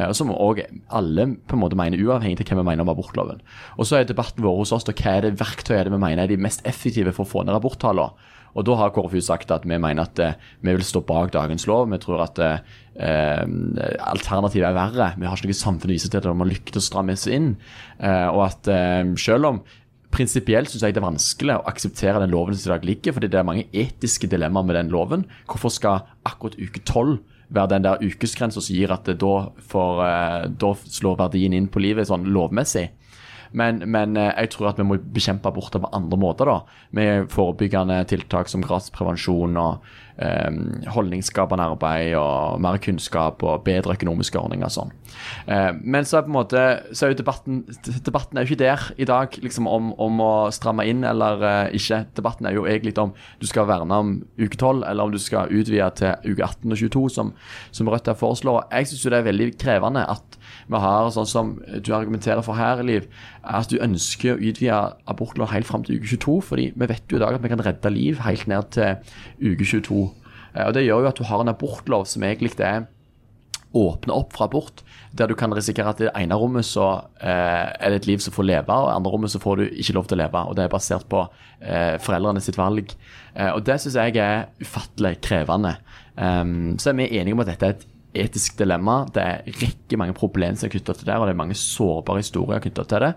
Og 0.07 0.15
som 0.17 0.33
òg 0.33 0.63
alle 0.93 1.27
på 1.45 1.57
en 1.57 1.61
måte 1.61 1.77
mener, 1.77 2.01
uavhengig 2.01 2.41
av 2.41 2.49
hva 2.49 2.63
vi 2.63 2.69
mener 2.71 2.85
om 2.85 2.93
abortloven. 2.93 3.43
Og 3.77 3.89
så 3.89 3.99
er 3.99 4.09
debatten 4.09 4.45
vår 4.45 4.63
hos 4.63 4.73
oss 4.75 4.87
da, 4.87 4.95
hva 4.97 5.17
er 5.17 5.27
det 5.27 5.37
verktøyet 5.41 5.85
er 5.85 5.93
vi 5.93 6.01
mener 6.01 6.25
er 6.25 6.33
de 6.33 6.41
mest 6.41 6.65
effektive 6.67 7.13
for 7.15 7.27
å 7.27 7.31
få 7.35 7.45
ned 7.45 7.57
aborttallene. 7.57 8.33
Og 8.57 8.65
da 8.65 8.73
har 8.79 8.89
KrFU 8.89 9.19
sagt 9.21 9.51
at 9.53 9.67
vi 9.69 9.77
mener 9.77 10.07
at 10.07 10.17
vi 10.17 10.73
vil 10.73 10.85
stå 10.85 11.03
bak 11.05 11.29
dagens 11.35 11.67
lov. 11.69 11.91
Vi 11.91 11.99
tror 12.01 12.23
at 12.23 12.39
eh, 12.41 13.43
alternativet 14.01 14.65
er 14.65 14.77
verre. 14.77 15.11
Vi 15.19 15.27
har 15.27 15.37
ikke 15.37 15.51
noe 15.51 15.59
samfunn 15.59 15.91
å 15.91 15.93
vise 15.93 16.09
til 16.09 16.23
at 16.23 16.39
man 16.39 16.49
lykkes 16.49 16.79
å 16.81 16.85
stramme 16.87 17.17
seg 17.19 17.37
inn. 17.37 17.51
Eh, 18.01 18.27
og 18.31 18.47
at 18.47 18.71
eh, 18.73 19.03
selv 19.21 19.51
om 19.51 19.61
Prinsipielt 20.13 20.71
syns 20.71 20.85
jeg 20.85 20.95
det 20.95 21.01
er 21.01 21.07
vanskelig 21.09 21.57
å 21.57 21.65
akseptere 21.69 22.21
den 22.23 22.31
loven 22.31 22.55
som 22.55 22.71
i 22.71 22.73
dag 22.75 22.85
ligger, 22.87 23.15
fordi 23.17 23.29
det 23.31 23.41
er 23.41 23.47
mange 23.47 23.67
etiske 23.75 24.29
dilemmaer 24.31 24.69
med 24.69 24.79
den 24.79 24.93
loven. 24.93 25.25
Hvorfor 25.49 25.73
skal 25.73 26.05
akkurat 26.27 26.55
uke 26.59 26.83
tolv 26.87 27.19
være 27.53 27.75
den 27.75 27.85
der 27.85 28.03
ukesgrensa 28.03 28.63
som 28.63 28.75
gir 28.75 28.91
at 28.91 29.07
da, 29.07 29.33
får, 29.71 30.01
eh, 30.07 30.45
da 30.59 30.71
slår 30.79 31.19
verdien 31.21 31.55
inn 31.55 31.69
på 31.71 31.83
livet 31.83 32.09
sånn 32.09 32.27
lovmessig? 32.31 32.87
Men, 33.55 33.79
men 33.87 34.17
eh, 34.19 34.33
jeg 34.43 34.53
tror 34.55 34.71
at 34.71 34.79
vi 34.79 34.87
må 34.87 34.97
bekjempe 34.99 35.51
aborter 35.51 35.83
på 35.83 35.91
andre 35.95 36.19
måter. 36.19 36.49
da, 36.49 36.57
Med 36.95 37.29
forebyggende 37.31 38.01
tiltak 38.09 38.51
som 38.51 38.63
gradsprevensjon 38.65 39.59
og 39.59 39.87
eh, 40.17 40.51
holdningsskapende 40.93 41.67
arbeid 41.73 42.15
og 42.19 42.61
mer 42.63 42.79
kunnskap 42.83 43.43
og 43.45 43.63
bedre 43.67 43.97
økonomiske 43.97 44.39
ordninger 44.39 44.69
og 44.69 44.73
sånn. 44.73 44.93
Eh, 45.47 45.71
men 45.81 46.07
så 46.07 46.19
er 46.19 46.27
på 46.27 46.31
en 46.31 46.37
måte, 46.37 46.63
så 46.91 47.07
er 47.07 47.13
jo 47.13 47.19
debatten 47.21 47.63
debatten 48.05 48.37
er 48.37 48.45
jo 48.45 48.51
ikke 48.51 48.63
der 48.63 48.85
i 48.97 49.07
dag 49.07 49.37
liksom 49.43 49.67
om, 49.69 49.91
om 50.01 50.21
å 50.23 50.31
stramme 50.55 50.85
inn 50.89 51.03
eller 51.07 51.43
eh, 51.47 51.77
ikke. 51.79 52.03
Debatten 52.17 52.49
er 52.49 52.57
jo 52.57 52.67
egentlig 52.67 52.95
om 53.01 53.13
du 53.41 53.47
skal 53.49 53.67
verne 53.69 54.01
om 54.03 54.13
uke 54.39 54.57
12 54.57 54.83
eller 54.83 55.03
om 55.03 55.13
du 55.13 55.21
skal 55.21 55.51
utvide 55.53 55.89
til 55.99 56.33
uke 56.33 56.43
18 56.43 56.71
og 56.71 56.77
22, 56.77 57.05
som, 57.17 57.33
som 57.71 57.87
Rødt 57.87 58.09
her 58.11 58.17
foreslår. 58.19 58.65
Jeg 58.73 58.89
syns 58.89 59.05
det 59.07 59.19
er 59.21 59.29
veldig 59.29 59.51
krevende 59.61 60.03
at 60.09 60.37
vi 60.67 60.79
har 60.83 61.09
sånn 61.15 61.29
som 61.29 61.53
du 61.57 61.93
argumenterer 61.95 62.43
for 62.45 62.59
her, 62.59 62.81
Liv, 62.87 63.07
at 63.47 63.71
du 63.71 63.79
ønsker 63.83 64.35
å 64.35 64.41
utvide 64.41 64.79
abortlov 65.09 65.51
helt 65.53 65.67
fram 65.67 65.85
til 65.87 65.99
uke 65.99 66.09
22. 66.17 66.37
fordi 66.49 66.69
vi 66.75 66.89
vet 66.89 67.11
jo 67.11 67.19
i 67.19 67.23
dag 67.23 67.37
at 67.37 67.43
vi 67.43 67.51
kan 67.51 67.63
redde 67.63 67.93
liv 67.93 68.21
helt 68.25 68.47
ned 68.51 68.71
til 68.75 69.53
uke 69.53 69.67
22. 69.67 70.06
Eh, 70.57 70.67
Og 70.67 70.73
Det 70.73 70.85
gjør 70.85 71.05
jo 71.05 71.11
at 71.11 71.19
du 71.19 71.25
har 71.29 71.43
en 71.43 71.53
abortlov 71.53 72.07
som 72.09 72.25
egentlig 72.25 72.57
er 72.59 72.87
åpne 73.77 74.15
opp 74.15 74.31
for 74.33 74.47
abort, 74.47 74.81
der 75.13 75.27
du 75.27 75.35
kan 75.35 75.53
risikere 75.53 75.91
at 75.91 75.99
i 76.01 76.07
det 76.07 76.13
ene 76.15 76.37
rommet 76.39 76.65
så 76.65 77.03
eh, 77.19 77.67
er 77.77 77.91
det 77.91 77.99
et 78.01 78.07
liv 78.07 78.21
som 78.23 78.33
får 78.33 78.47
leve, 78.47 78.73
og 78.73 78.87
i 78.87 78.89
det 78.89 78.95
andre 78.95 79.11
rommet 79.11 79.33
så 79.33 79.41
får 79.43 79.59
du 79.59 79.65
ikke 79.67 79.93
lov 79.97 80.07
til 80.07 80.17
å 80.17 80.21
leve. 80.23 80.43
og 80.47 80.55
Det 80.57 80.63
er 80.63 80.71
basert 80.71 81.05
på 81.11 81.25
eh, 81.61 81.97
foreldrene 82.01 82.41
sitt 82.41 82.57
valg. 82.57 82.95
Eh, 83.35 83.51
og 83.51 83.61
Det 83.67 83.77
syns 83.83 83.99
jeg 83.99 84.17
er 84.23 84.47
ufattelig 84.63 85.17
krevende. 85.21 85.75
Um, 86.17 86.77
så 86.81 86.89
er 86.89 86.97
vi 86.97 87.11
enige 87.19 87.35
om 87.35 87.43
at 87.43 87.51
dette 87.51 87.67
er 87.67 87.75
et 87.75 87.85
etisk 88.23 88.57
dilemma. 88.57 89.03
Det 89.13 89.21
er 89.21 89.59
rekke 89.61 89.99
mange 89.99 90.15
problemer 90.17 90.57
som 90.57 90.69
er 90.69 90.73
knytta 90.73 90.95
til 90.97 91.09
det, 91.11 91.17
og 91.19 91.27
det 91.27 91.35
er 91.35 91.41
mange 91.43 91.59
sårbare 91.59 92.23
historier 92.23 92.63
knytta 92.63 92.87
til 92.87 93.05
det. 93.05 93.11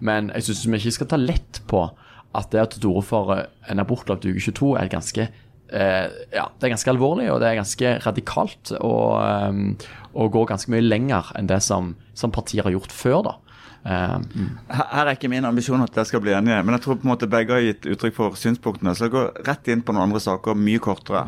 Men 0.00 0.32
jeg 0.34 0.48
syns 0.48 0.64
vi 0.66 0.80
ikke 0.80 0.96
skal 0.96 1.12
ta 1.12 1.20
lett 1.20 1.60
på 1.70 1.84
at 2.30 2.50
det 2.50 2.62
å 2.62 2.66
ta 2.70 2.78
til 2.78 2.90
orde 2.94 3.06
for 3.06 3.36
eh, 3.36 3.46
en 3.70 3.82
abortlov 3.82 4.22
til 4.22 4.34
uke 4.34 4.50
22 4.50 4.74
er 4.80 4.90
ganske 4.90 5.28
eh, 5.28 5.46
ja, 5.70 6.48
det 6.58 6.66
er 6.66 6.72
ganske 6.74 6.90
alvorlig 6.92 7.28
og 7.30 7.38
det 7.42 7.50
er 7.50 7.60
ganske 7.60 7.92
radikalt. 8.06 8.72
Og, 8.80 9.20
eh, 9.22 9.86
og 10.14 10.32
går 10.34 10.50
ganske 10.50 10.72
mye 10.72 10.82
lenger 10.82 11.30
enn 11.38 11.50
det 11.50 11.60
som, 11.62 11.94
som 12.18 12.34
partier 12.34 12.66
har 12.66 12.74
gjort 12.74 12.94
før. 12.94 13.22
da. 13.28 13.36
Uh, 13.80 14.18
mm. 14.20 14.48
Her 14.76 15.06
er 15.06 15.14
ikke 15.14 15.30
min 15.32 15.46
ambisjon 15.48 15.80
at 15.80 15.94
dere 15.94 16.04
skal 16.04 16.20
bli 16.20 16.34
enige, 16.36 16.58
men 16.66 16.74
jeg 16.76 16.82
tror 16.84 16.98
på 17.00 17.06
en 17.06 17.12
måte 17.14 17.28
begge 17.32 17.54
har 17.54 17.62
gitt 17.64 17.86
uttrykk 17.88 18.16
for 18.18 18.36
synspunktene. 18.36 18.92
Så 18.92 19.06
jeg 19.06 19.14
går 19.14 19.30
rett 19.46 19.70
inn 19.72 19.80
på 19.80 19.94
noen 19.96 20.10
andre 20.10 20.20
saker, 20.20 20.58
mye 20.58 20.82
kortere. 20.84 21.24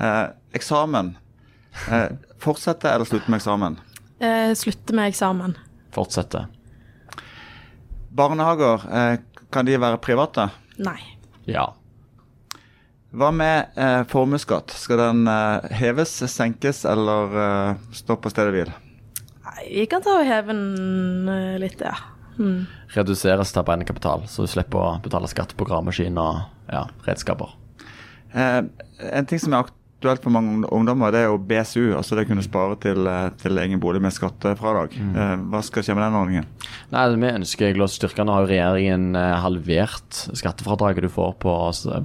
Uh, 0.00 0.30
eksamen. 0.56 1.12
Uh, 1.90 2.08
fortsette 2.40 2.88
eller 2.88 3.08
slutte 3.08 3.28
med 3.28 3.42
eksamen? 3.42 3.76
Eh, 4.20 4.54
slutte 4.54 4.92
med 4.92 5.08
eksamen. 5.08 5.58
fortsette. 5.90 6.46
Barnehager, 8.10 8.82
eh, 8.92 9.18
kan 9.50 9.66
de 9.66 9.76
være 9.78 9.98
private? 9.98 10.50
Nei. 10.78 11.00
Ja. 11.44 11.74
Hva 13.10 13.32
med 13.34 13.74
eh, 13.74 14.02
formuesskatt? 14.06 14.70
Skal 14.78 15.00
den 15.00 15.24
eh, 15.26 15.72
heves, 15.80 16.12
senkes 16.30 16.84
eller 16.86 17.34
eh, 17.42 17.80
stå 17.96 18.14
på 18.22 18.30
stedet 18.30 18.54
hvil? 18.54 18.70
Nei, 19.48 19.64
vi 19.66 19.86
kan 19.90 20.04
ta 20.04 20.20
og 20.20 20.28
heve 20.28 20.54
den 20.54 21.30
eh, 21.32 21.56
litt, 21.58 21.82
ja. 21.82 21.96
Mm. 22.38 22.68
Reduseres 22.94 23.50
til 23.50 23.64
arbeidende 23.64 23.88
kapital, 23.88 24.22
så 24.30 24.46
du 24.46 24.52
slipper 24.52 24.78
å 24.78 24.92
betale 25.02 25.28
skatt 25.30 25.56
på 25.58 25.66
gravemaskin 25.66 26.22
og 26.22 26.38
ja, 26.70 26.84
redskaper. 27.08 27.50
Eh, 28.30 28.62
en 29.10 29.26
ting 29.26 29.42
som 29.42 29.56
er 29.56 29.64
aktuelt 29.64 29.79
for 30.00 30.32
mange 30.32 30.66
ungdommer, 30.72 31.12
det 31.12 31.20
er 31.20 31.28
jo 31.28 31.38
BSU. 31.38 31.92
Altså 31.96 32.16
det 32.16 32.24
å 32.24 32.30
kunne 32.30 32.44
spare 32.44 32.76
til, 32.80 33.06
eh, 33.06 33.30
til 33.40 33.58
egen 33.58 33.80
bolig 33.80 34.00
med 34.00 34.12
skattefradrag. 34.12 34.96
Eh, 34.96 35.36
hva 35.52 35.62
skal 35.62 35.82
skje 35.82 35.94
med 35.94 36.04
den 36.04 36.16
ordningen? 36.16 36.46
Nei, 36.90 37.04
Vi 37.14 37.26
ønsker 37.26 37.68
egentlig 37.68 37.84
å 37.84 37.92
styrke. 37.92 38.24
Nå 38.24 38.32
har 38.32 38.46
jo 38.46 38.52
regjeringen 38.52 39.14
eh, 39.16 39.40
halvert 39.40 40.10
skattefradraget 40.32 41.02
du 41.02 41.08
får 41.08 41.36
på 41.38 41.54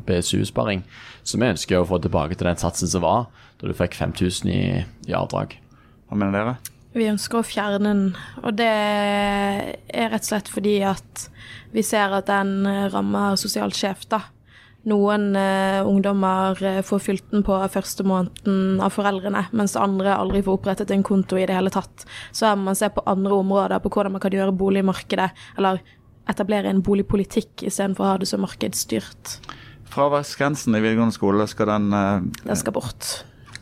BSU-sparing. 0.06 0.84
Så 1.24 1.40
vi 1.40 1.48
ønsker 1.48 1.80
å 1.80 1.88
få 1.88 2.02
tilbake 2.02 2.36
til 2.36 2.48
den 2.48 2.58
satsen 2.58 2.88
som 2.88 3.02
var, 3.02 3.28
da 3.60 3.68
du 3.68 3.74
fikk 3.74 3.96
5000 3.96 4.50
i, 4.52 4.86
i 5.08 5.14
avdrag. 5.14 5.56
Hva 6.10 6.18
mener 6.18 6.32
dere? 6.32 6.58
Vi 6.96 7.10
ønsker 7.12 7.40
å 7.40 7.44
fjerne 7.44 7.80
den, 7.84 8.16
og 8.44 8.56
det 8.56 8.70
er 8.72 10.12
rett 10.12 10.24
og 10.24 10.30
slett 10.30 10.48
fordi 10.48 10.82
at 10.88 11.30
vi 11.74 11.84
ser 11.84 12.14
at 12.16 12.28
den 12.28 12.64
rammer 12.94 13.36
sosialt 13.36 13.76
skjevt, 13.76 14.08
da. 14.10 14.22
Noen 14.86 15.32
eh, 15.40 15.82
ungdommer 15.88 16.60
eh, 16.62 16.82
får 16.86 17.02
fylt 17.02 17.32
den 17.32 17.44
på 17.46 17.58
første 17.74 18.06
måneden 18.06 18.82
av 18.86 18.94
foreldrene, 18.94 19.48
mens 19.58 19.74
andre 19.80 20.14
aldri 20.14 20.44
får 20.46 20.60
opprettet 20.60 20.94
en 20.94 21.06
konto 21.06 21.40
i 21.42 21.48
det 21.50 21.58
hele 21.58 21.74
tatt. 21.74 22.06
Så 22.32 22.46
her 22.46 22.60
må 22.60 22.70
man 22.70 22.78
se 22.78 22.92
på 22.94 23.04
andre 23.10 23.40
områder, 23.42 23.82
på 23.82 23.90
hvordan 23.90 24.14
man 24.18 24.24
kan 24.24 24.36
gjøre 24.36 24.54
boligmarkedet, 24.60 25.32
eller 25.58 25.82
etablere 26.30 26.70
en 26.70 26.84
boligpolitikk 26.86 27.66
istedenfor 27.66 28.06
å 28.06 28.12
ha 28.14 28.22
det 28.22 28.30
så 28.30 28.40
markedsstyrt. 28.42 29.40
Fraværsgrensen 29.94 30.78
i 30.78 30.84
videregående 30.84 31.18
skole, 31.18 31.50
skal 31.50 31.74
den 31.74 31.90
eh, 31.94 32.30
Den 32.46 32.62
skal 32.62 32.78
bort. 32.78 33.12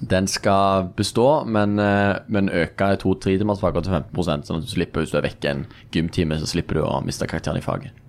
Den 0.03 0.27
skal 0.27 0.89
bestå, 0.97 1.45
men, 1.47 1.79
eh, 1.79 2.19
men 2.27 2.51
øke 2.51 2.91
i 2.91 2.99
to-tre 2.99 3.37
timersfaget 3.39 3.87
til 3.87 3.95
15 3.95 4.47
sånn 4.47 4.59
at 4.59 4.67
du 4.67 4.75
slipper, 4.75 5.03
hvis 5.03 5.15
du 5.15 5.19
er 5.21 5.29
vekk 5.29 5.51
en 5.51 5.67
gymtime, 5.95 6.39
så 6.39 6.49
slipper 6.51 6.79
du 6.79 6.83
å 6.83 6.97
miste 7.05 7.29
karakteren 7.29 7.63
i 7.63 7.63
faget. 7.63 8.02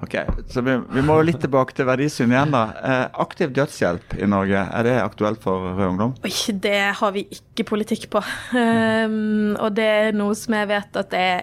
Ok, 0.00 0.14
så 0.46 0.62
vi, 0.62 0.76
vi 0.94 1.02
må 1.02 1.16
litt 1.26 1.40
tilbake 1.42 1.74
til 1.74 1.88
verdisyn 1.88 2.30
igjen, 2.30 2.52
da. 2.54 2.62
Eh, 2.86 3.04
aktiv 3.18 3.50
dødshjelp 3.54 4.14
i 4.22 4.28
Norge, 4.30 4.60
er 4.62 4.86
det 4.86 4.94
aktuelt 5.02 5.42
for 5.42 5.72
Rød 5.72 5.88
Ungdom? 5.88 6.12
Oi, 6.22 6.34
det 6.62 6.78
har 7.00 7.14
vi 7.16 7.24
ikke 7.34 7.66
politikk 7.72 8.06
på. 8.12 8.22
Um, 8.54 9.56
og 9.58 9.74
det 9.74 9.88
er 10.04 10.14
noe 10.14 10.36
som 10.38 10.54
jeg 10.54 10.70
vet 10.70 11.00
at 11.02 11.10
det 11.10 11.24
er 11.32 11.42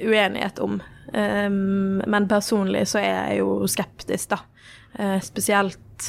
uenighet 0.00 0.62
om. 0.64 0.80
Um, 1.12 2.00
men 2.08 2.30
personlig 2.30 2.86
så 2.88 3.02
er 3.02 3.12
jeg 3.12 3.42
jo 3.42 3.68
skeptisk, 3.68 4.32
da. 4.32 4.40
Uh, 4.96 5.20
spesielt 5.22 6.08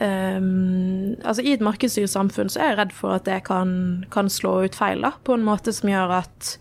um, 0.00 1.12
Altså 1.20 1.42
i 1.44 1.52
et 1.52 1.60
markedsstyrt 1.60 2.08
samfunn 2.08 2.48
så 2.48 2.62
er 2.62 2.70
jeg 2.70 2.78
redd 2.78 2.94
for 2.96 3.18
at 3.18 3.26
det 3.26 3.42
kan, 3.50 4.06
kan 4.14 4.30
slå 4.32 4.60
ut 4.68 4.78
feil, 4.78 5.02
da. 5.02 5.16
På 5.26 5.34
en 5.34 5.44
måte 5.50 5.74
som 5.74 5.90
gjør 5.90 6.14
at, 6.22 6.54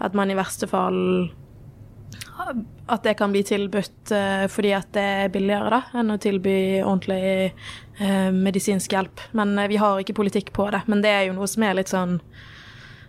at 0.00 0.16
man 0.16 0.32
i 0.32 0.40
verste 0.40 0.72
fall 0.72 1.28
at 2.34 3.04
det 3.04 3.14
kan 3.18 3.32
bli 3.32 3.42
tilbudt 3.46 4.12
uh, 4.12 4.46
fordi 4.50 4.72
at 4.76 4.90
det 4.96 5.04
er 5.04 5.32
billigere 5.34 5.70
da, 5.72 5.80
enn 6.00 6.14
å 6.14 6.18
tilby 6.20 6.56
ordentlig 6.82 7.52
uh, 8.00 8.30
medisinsk 8.34 8.96
hjelp. 8.96 9.22
Men 9.38 9.54
uh, 9.58 9.68
vi 9.70 9.78
har 9.80 10.00
ikke 10.02 10.16
politikk 10.18 10.52
på 10.56 10.66
det. 10.74 10.82
Men 10.90 11.04
det 11.04 11.12
er 11.14 11.22
jo 11.28 11.36
noe 11.38 11.48
som 11.50 11.64
er 11.66 11.78
litt 11.78 11.92
sånn 11.92 12.18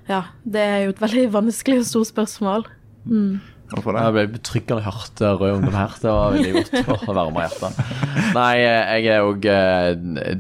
Ja, 0.06 0.28
det 0.44 0.62
er 0.62 0.80
jo 0.86 0.94
et 0.94 1.02
veldig 1.02 1.28
vanskelig 1.40 1.82
og 1.84 1.90
stort 1.90 2.12
spørsmål. 2.14 2.68
Mm. 3.10 3.42
Hvorfor 3.76 3.96
det? 3.96 4.04
Jeg 4.06 4.16
ble 4.16 4.24
betryggende 4.38 4.86
hørt 4.86 5.22
Rød 5.22 5.54
Ungdom 5.58 5.78
her. 5.78 5.96
Det 6.02 6.14
var 6.16 6.36
veldig 6.36 6.54
godt 6.88 7.10
å 7.12 7.16
varme 7.18 7.46
hjertet. 7.46 7.80
Nei, 8.36 8.54
jeg 8.62 9.10
er 9.14 9.28
òg 9.28 9.48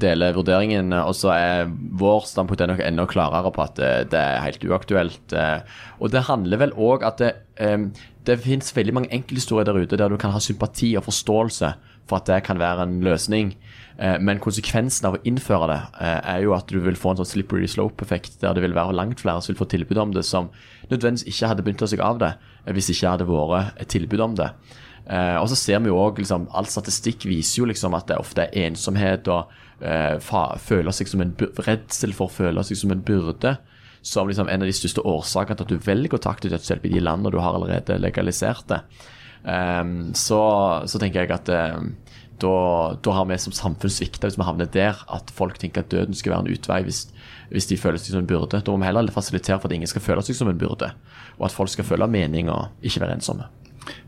deler 0.01 0.37
vurderingen, 0.37 0.95
og 1.01 1.13
så 1.17 1.33
er 1.35 1.71
vår 1.99 2.25
standpunkt 2.31 2.63
er 2.63 2.71
nok 2.71 2.83
enda 2.85 3.07
klarere 3.11 3.51
på 3.55 3.63
at 3.65 3.79
det 4.11 4.21
er 4.21 4.43
helt 4.45 4.65
uaktuelt. 4.67 5.35
Og 5.99 6.13
det 6.13 6.25
handler 6.29 6.63
vel 6.65 6.75
òg 6.75 7.05
at 7.07 7.23
det, 7.23 7.33
det 8.25 8.39
finnes 8.43 8.75
veldig 8.75 8.95
mange 8.99 9.13
enkelthistorier 9.15 9.67
der 9.69 9.83
ute 9.83 9.99
der 9.99 10.11
du 10.11 10.17
kan 10.21 10.33
ha 10.33 10.41
sympati 10.43 10.95
og 10.97 11.05
forståelse 11.07 11.73
for 12.09 12.21
at 12.21 12.29
det 12.29 12.43
kan 12.47 12.61
være 12.61 12.85
en 12.87 12.99
løsning. 13.05 13.55
Men 13.95 14.41
konsekvensen 14.43 15.05
av 15.07 15.13
å 15.15 15.19
innføre 15.23 15.67
det 15.71 15.75
er 16.03 16.41
jo 16.43 16.51
at 16.51 16.67
du 16.67 16.81
vil 16.83 16.97
få 16.99 17.13
en 17.13 17.21
sånn 17.21 17.29
slippery 17.29 17.67
slope-effekt, 17.71 18.41
der 18.41 18.57
det 18.57 18.65
vil 18.65 18.75
være 18.75 18.95
langt 18.97 19.21
flere 19.23 19.39
som 19.39 19.53
vil 19.53 19.61
få 19.61 19.69
tilbud 19.71 20.01
om 20.01 20.11
det, 20.11 20.25
som 20.27 20.49
nødvendigvis 20.89 21.23
ikke 21.31 21.51
hadde 21.51 21.63
benytta 21.63 21.87
seg 21.87 22.03
av 22.03 22.19
det 22.19 22.33
hvis 22.75 22.89
det 22.89 22.97
ikke 22.97 23.13
hadde 23.13 23.29
vært 23.29 23.79
et 23.79 23.93
tilbud 23.95 24.25
om 24.25 24.35
det. 24.35 24.49
Eh, 25.05 25.37
og 25.37 25.47
så 25.51 25.57
ser 25.59 25.83
vi 25.83 25.91
jo 25.91 25.99
òg 26.01 26.17
liksom, 26.17 26.47
All 26.57 26.65
statistikk 26.69 27.27
viser 27.29 27.61
jo 27.61 27.69
liksom 27.69 27.93
at 27.93 28.07
det 28.09 28.17
ofte 28.17 28.47
er 28.47 28.69
ensomhet 28.71 29.29
og 29.29 29.51
eh, 29.85 30.17
føle 30.65 30.93
seg 30.97 31.11
som 31.11 31.21
en 31.21 31.35
redsel 31.67 32.15
for 32.17 32.27
å 32.27 32.35
føle 32.41 32.63
seg 32.65 32.79
som 32.81 32.93
en 32.95 33.05
byrde 33.05 33.55
som 34.05 34.29
liksom 34.29 34.49
en 34.49 34.61
av 34.61 34.69
de 34.69 34.73
største 34.75 35.01
årsakene 35.01 35.57
til 35.57 35.65
at 35.65 35.71
du 35.73 35.85
velger 35.85 36.17
å 36.17 36.21
ta 36.21 36.33
aktiv 36.33 36.51
dødshjelp 36.53 36.83
i 36.85 36.91
de 36.93 37.01
landene 37.01 37.31
du 37.33 37.39
har 37.41 37.57
allerede 37.57 37.97
legalisert 37.97 38.67
det. 38.69 38.83
Um, 39.45 40.11
så, 40.17 40.41
så, 40.85 41.01
tenker 41.01 41.23
jeg 41.23 41.33
at 41.33 41.49
um, 41.73 41.91
da, 42.41 42.55
da, 43.03 43.15
har 43.15 43.27
vi 43.29 43.37
som 43.39 43.55
samfunn 43.55 43.91
svikta 43.91 44.27
hvis 44.27 44.37
vi 44.39 44.47
havner 44.47 44.69
der 44.71 44.99
at 45.13 45.31
folk 45.35 45.59
tenker 45.61 45.85
at 45.85 45.91
døden 45.93 46.17
skal 46.17 46.35
være 46.35 46.45
en 46.45 46.55
utvei 46.55 46.81
hvis, 46.87 47.05
hvis 47.51 47.69
de 47.71 47.79
føler 47.79 48.01
seg 48.01 48.15
som 48.15 48.23
en 48.23 48.29
byrde. 48.29 48.59
Da 48.59 48.73
må 48.73 48.81
vi 48.81 48.89
heller 48.89 49.13
fasilitere 49.15 49.59
for 49.59 49.71
at 49.71 49.77
ingen 49.77 49.91
skal 49.91 50.03
føle 50.03 50.25
seg 50.25 50.39
som 50.39 50.51
en 50.51 50.59
byrde, 50.59 50.91
og 51.37 51.45
at 51.49 51.55
folk 51.55 51.71
skal 51.71 51.87
føle 51.87 52.09
mening 52.11 52.51
og 52.51 52.73
ikke 52.85 53.05
være 53.05 53.19
ensomme. 53.19 53.47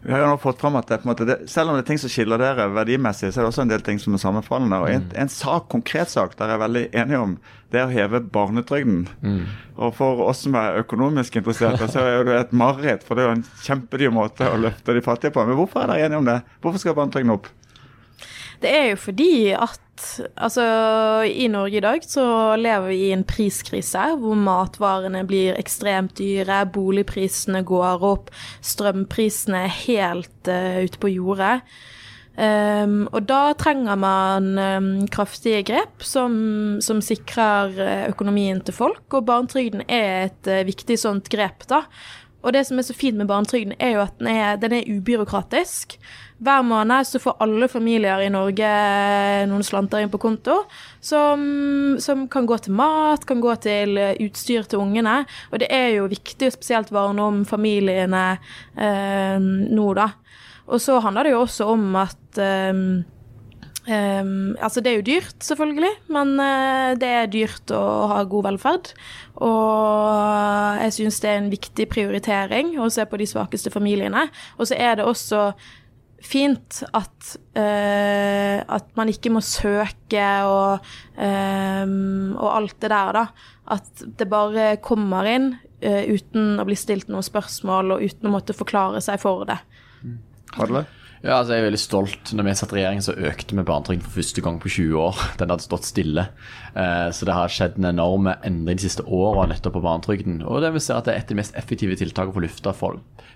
Vi 0.02 0.12
har 0.12 0.24
jo 0.24 0.30
nå 0.32 0.38
fått 0.42 0.62
frem 0.62 0.78
at 0.80 0.90
det, 0.90 1.00
måte, 1.06 1.26
det, 1.28 1.36
Selv 1.52 1.70
om 1.70 1.78
det 1.78 1.84
er 1.84 1.90
ting 1.92 2.00
som 2.02 2.12
skiller 2.12 2.42
dere 2.42 2.68
verdimessig, 2.74 3.30
så 3.34 3.42
er 3.42 3.46
det 3.46 3.52
også 3.52 3.66
en 3.66 3.72
del 3.72 3.84
ting 3.86 4.00
som 4.02 4.16
er 4.16 4.22
sammenfallende. 4.24 4.80
og 4.82 4.90
En, 4.90 5.06
mm. 5.06 5.16
en 5.24 5.32
sak, 5.32 5.68
konkret 5.74 6.10
sak 6.14 6.34
der 6.40 6.52
jeg 6.52 6.58
er 6.58 6.64
veldig 6.64 6.84
enig 7.04 7.20
om, 7.20 7.36
det 7.74 7.82
er 7.82 7.90
å 7.90 7.94
heve 7.94 8.24
barnetrygden. 8.34 9.04
Mm. 9.22 9.44
Og 9.76 9.94
For 9.98 10.24
oss 10.26 10.46
som 10.48 10.58
er 10.58 10.80
økonomisk 10.82 11.38
interesserte, 11.40 11.90
så 11.92 12.06
er 12.06 12.26
det 12.28 12.40
et 12.40 12.58
mareritt. 12.58 13.06
For 13.06 13.18
det 13.18 13.26
er 13.26 13.30
jo 13.30 13.38
en 13.38 13.48
kjempedyr 13.66 14.16
måte 14.16 14.50
å 14.50 14.60
løfte 14.62 14.98
de 14.98 15.06
fattige 15.06 15.36
på. 15.36 15.46
Men 15.46 15.60
hvorfor 15.60 15.84
er 15.84 15.94
dere 15.94 16.10
enige 16.10 16.24
om 16.24 16.30
det? 16.32 16.40
Hvorfor 16.64 16.84
skal 16.84 16.98
barnetrygden 16.98 17.36
opp? 17.38 17.52
Det 18.62 18.72
er 18.72 18.88
jo 18.92 19.02
fordi 19.02 19.34
at 19.54 19.84
altså 20.38 20.64
i 21.26 21.48
Norge 21.50 21.80
i 21.80 21.84
dag 21.84 22.06
så 22.06 22.56
lever 22.60 22.92
vi 22.92 23.00
i 23.08 23.14
en 23.16 23.26
priskrise 23.28 24.04
hvor 24.22 24.38
matvarene 24.38 25.24
blir 25.28 25.58
ekstremt 25.58 26.18
dyre, 26.20 26.64
boligprisene 26.74 27.64
går 27.68 28.06
opp, 28.06 28.32
strømprisene 28.66 29.66
er 29.66 29.78
helt 29.84 30.52
uh, 30.52 30.84
ute 30.86 31.02
på 31.02 31.14
jordet. 31.18 31.62
Um, 32.38 33.08
og 33.18 33.24
da 33.26 33.56
trenger 33.58 33.98
man 33.98 34.52
um, 34.62 34.90
kraftige 35.10 35.64
grep 35.66 36.04
som, 36.06 36.36
som, 36.86 37.00
sikrer 37.02 37.80
eh, 37.82 38.04
økonomien 38.12 38.62
til 38.62 38.78
folk, 38.78 39.08
og 39.10 39.26
barnetrygden 39.26 39.82
er 39.90 40.28
et 40.28 40.50
uh, 40.52 40.62
viktig 40.68 41.00
sånt 41.02 41.32
grep, 41.34 41.66
da. 41.72 41.82
Og 42.46 42.54
det 42.54 42.62
som 42.68 42.78
er 42.78 42.86
så 42.86 42.94
fint 42.94 43.18
med 43.18 43.28
barnetrygden, 43.32 43.74
er 43.82 43.96
jo 43.96 44.04
at 44.06 44.20
den 44.22 44.30
er, 44.30 44.62
den 44.62 44.78
er 44.78 44.86
ubyråkratisk. 44.86 45.98
Hver 46.38 46.62
måned 46.68 47.08
så 47.10 47.22
får 47.22 47.40
alle 47.42 47.70
familier 47.72 48.22
i 48.22 48.30
Norge 48.30 48.70
noen 49.50 49.66
slanter 49.66 50.04
inn 50.04 50.12
på 50.14 50.20
konto 50.22 50.60
som, 51.02 51.42
som, 52.04 52.28
kan 52.30 52.46
gå 52.46 52.60
til 52.62 52.78
mat, 52.78 53.26
kan 53.26 53.42
gå 53.42 53.56
til 53.64 53.98
utstyr 53.98 54.70
til 54.70 54.84
ungene. 54.84 55.24
Og 55.50 55.64
det 55.64 55.72
er 55.74 55.96
jo 55.96 56.12
viktig 56.12 56.52
spesielt 56.54 56.94
varne 56.94 57.26
om 57.26 57.44
familiene 57.48 58.26
eh, 58.78 59.38
nå, 59.42 59.90
da. 59.98 60.12
Og 60.68 60.84
så 60.84 61.00
handler 61.02 61.26
det 61.26 61.34
jo 61.34 61.44
også 61.48 61.72
om 61.74 61.94
at 62.06 62.42
eh, 62.44 62.88
Um, 63.88 64.58
altså 64.60 64.82
det 64.84 64.92
er 64.92 64.96
jo 64.98 65.06
dyrt, 65.08 65.36
selvfølgelig, 65.40 65.94
men 66.12 66.34
uh, 66.44 66.92
det 67.00 67.08
er 67.08 67.30
dyrt 67.32 67.72
å 67.72 67.84
ha 68.12 68.18
god 68.28 68.50
velferd. 68.50 68.90
Og 69.48 70.82
jeg 70.84 70.96
syns 70.98 71.22
det 71.24 71.30
er 71.32 71.40
en 71.40 71.52
viktig 71.54 71.88
prioritering 71.94 72.74
å 72.84 72.90
se 72.92 73.06
på 73.08 73.20
de 73.22 73.30
svakeste 73.32 73.72
familiene. 73.72 74.26
Og 74.60 74.68
så 74.68 74.76
er 74.76 75.00
det 75.00 75.08
også 75.08 75.54
fint 76.24 76.82
at, 76.98 77.30
uh, 77.58 78.58
at 78.78 78.90
man 78.98 79.12
ikke 79.12 79.32
må 79.34 79.42
søke 79.46 80.26
og, 80.48 80.88
um, 81.16 82.36
og, 82.36 82.50
alt 82.52 82.78
det 82.82 82.92
der, 82.94 83.20
da. 83.22 83.26
At 83.78 84.06
det 84.20 84.30
bare 84.32 84.70
kommer 84.84 85.28
inn 85.30 85.52
uh, 85.54 86.04
uten 86.08 86.58
å 86.60 86.68
bli 86.68 86.78
stilt 86.80 87.12
noen 87.12 87.26
spørsmål 87.26 87.98
og 87.98 88.06
uten 88.08 88.30
å 88.30 88.36
måtte 88.38 88.58
forklare 88.58 89.04
seg 89.04 89.22
for 89.24 89.48
det. 89.50 89.60
Har 90.58 90.72
du? 90.72 90.82
Ja, 91.26 91.40
altså 91.40 91.56
Jeg 91.56 91.64
er 91.64 91.68
veldig 91.72 91.82
stolt. 91.82 92.34
Når 92.38 92.46
vi 92.46 92.56
satt 92.60 92.74
i 92.74 92.78
regjering, 92.78 93.02
så 93.04 93.16
økte 93.18 93.58
vi 93.58 93.66
barnetrygden 93.66 94.06
for 94.06 94.20
første 94.20 94.44
gang 94.46 94.60
på 94.62 94.70
20 94.70 95.00
år. 95.02 95.22
Den 95.40 95.52
hadde 95.54 95.66
stått 95.66 95.88
stille. 95.90 96.28
Eh, 96.78 97.10
så 97.12 97.26
det 97.26 97.34
har 97.34 97.50
skjedd 97.50 97.80
en 97.80 97.90
enorm 97.90 98.28
endring 98.30 98.78
de 98.78 98.86
siste 98.86 99.02
årene 99.02 99.56
nettopp 99.56 99.80
på 99.80 99.84
barnetrygden. 99.86 100.42
Og 100.46 100.62
det 100.62 100.70
vil 100.76 100.84
si 100.84 100.94
at 100.94 101.08
det 101.08 101.16
er 101.16 101.24
et 101.24 101.32
av 101.32 101.34
de 101.34 101.40
mest 101.40 101.58
effektive 101.58 101.98
tiltakene 101.98 102.36
for 102.36 102.44
å 102.44 102.46
løfte 102.46 102.74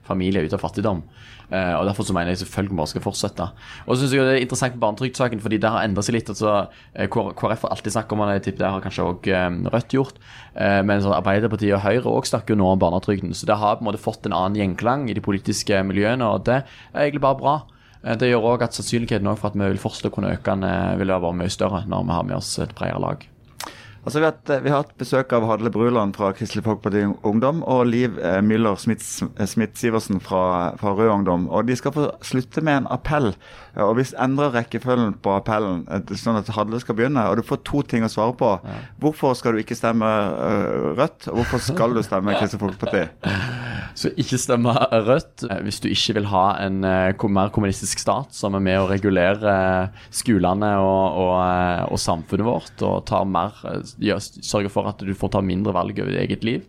familier 0.05 0.45
ut 0.45 0.53
av 0.53 0.61
fattigdom. 0.61 1.01
Eh, 1.49 1.73
og 1.77 1.87
Derfor 1.87 2.05
så 2.05 2.13
mener 2.13 2.33
jeg 2.33 2.43
selvfølgelig 2.43 2.77
bare 2.77 2.91
skal 2.91 3.05
fortsette. 3.05 3.47
Og 3.87 3.95
så 3.95 4.03
synes 4.03 4.13
jeg 4.13 4.27
Det 4.27 4.35
er 4.35 4.45
interessant 4.45 4.75
med 4.75 4.83
barnetrygdsaken, 4.83 5.41
fordi 5.41 5.57
det 5.57 5.71
har 5.73 5.81
endret 5.81 6.05
seg 6.05 6.15
litt. 6.19 6.29
altså 6.29 6.67
eh, 6.93 7.07
KrF 7.07 7.65
har 7.65 7.73
alltid 7.73 7.95
snakket 7.95 8.13
om 8.13 8.23
det, 8.29 8.57
det 8.57 8.67
har 8.67 8.81
kanskje 8.81 9.09
òg 9.09 9.31
Rødt 9.71 9.93
gjort. 9.93 10.15
Men 10.53 11.01
Arbeiderpartiet 11.01 11.73
og 11.73 11.81
Høyre 11.81 12.11
også 12.11 12.35
snakker 12.35 12.53
jo 12.53 12.59
nå 12.59 12.71
om 12.73 12.79
barnetrygden. 12.79 13.33
Så 13.33 13.45
det 13.47 13.57
har 13.57 13.77
på 13.77 13.85
en 13.85 13.89
måte 13.89 14.01
fått 14.01 14.25
en 14.25 14.35
annen 14.35 14.59
gjenklang 14.59 15.09
i 15.09 15.15
de 15.15 15.21
politiske 15.23 15.81
miljøene, 15.83 16.27
og 16.27 16.45
det 16.45 16.61
er 16.61 17.07
egentlig 17.07 17.23
bare 17.23 17.39
bra. 17.39 17.55
Det 18.03 18.27
gjør 18.27 18.49
òg 18.53 18.65
at 18.65 18.75
sannsynligheten 18.75 19.29
for 19.37 19.51
at 19.51 19.55
vi 19.55 19.71
vil 19.71 19.81
fortsette 19.81 20.11
å 20.11 20.15
kunne 20.15 20.33
øke 20.33 20.51
den, 20.51 20.67
vil 20.99 21.13
være 21.13 21.33
mye 21.33 21.53
større 21.53 21.85
når 21.87 22.03
vi 22.03 22.17
har 22.17 22.27
med 22.27 22.39
oss 22.41 22.57
et 22.59 22.75
bredere 22.75 22.99
lag. 22.99 23.30
Altså, 24.01 24.17
vi, 24.17 24.25
har 24.25 24.31
hatt, 24.31 24.51
vi, 24.63 24.69
har 24.73 24.79
hatt, 24.81 24.93
besøk 24.97 25.33
av 25.37 25.43
Hadle 25.45 25.69
Bruland 25.69 26.15
fra 26.17 26.31
Kristelig 26.33 26.63
Folkeparti 26.65 27.03
Ungdom 27.27 27.59
og 27.69 27.83
Liv 27.85 28.15
eh, 28.17 28.39
Müller 28.41 28.79
Smith-Sivertsen 28.81 30.17
fra, 30.25 30.71
fra, 30.81 30.93
Rød 30.97 31.11
Ungdom. 31.19 31.45
Og 31.53 31.67
De 31.69 31.75
skal 31.77 31.93
få 31.93 32.07
slutte 32.25 32.63
med 32.65 32.79
en 32.79 32.89
appell. 32.89 33.29
Og 33.79 33.93
hvis 33.95 34.13
endrer 34.19 34.51
rekkefølgen 34.55 35.13
på 35.23 35.33
appellen, 35.37 35.85
sånn 36.19 36.39
at 36.39 36.49
Hadle 36.55 36.79
skal 36.81 36.97
begynne. 36.97 37.23
og 37.29 37.39
Du 37.39 37.45
får 37.47 37.61
to 37.67 37.83
ting 37.87 38.03
å 38.03 38.11
svare 38.11 38.35
på. 38.37 38.49
Hvorfor 39.01 39.35
skal 39.39 39.55
du 39.55 39.61
ikke 39.61 39.77
stemme 39.77 40.07
Rødt, 40.97 41.29
og 41.31 41.39
hvorfor 41.39 41.61
skal 41.63 41.95
du 41.95 42.01
stemme 42.03 42.35
Kristelig 42.35 42.61
Folkeparti? 42.63 43.05
Så 43.99 44.11
ikke 44.19 44.39
stemme 44.39 44.75
Rødt 45.07 45.45
hvis 45.65 45.81
du 45.83 45.89
ikke 45.91 46.17
vil 46.19 46.29
ha 46.31 46.45
en 46.63 46.81
mer 46.81 47.51
kommunistisk 47.53 48.01
stat 48.03 48.35
som 48.35 48.55
er 48.57 48.63
med 48.63 48.79
å 48.79 48.89
regulere 48.89 49.53
skolene 50.15 50.73
og, 50.79 51.21
og, 51.23 51.35
og 51.91 52.01
samfunnet 52.01 52.47
vårt 52.47 52.85
og 52.87 53.05
tar 53.09 53.27
mer 53.27 53.55
sørge 54.19 54.71
for 54.71 54.91
at 54.91 55.03
du 55.03 55.13
får 55.17 55.35
ta 55.35 55.43
mindre 55.45 55.75
valg 55.75 55.99
over 55.99 56.11
ditt 56.11 56.23
eget 56.25 56.47
liv. 56.47 56.67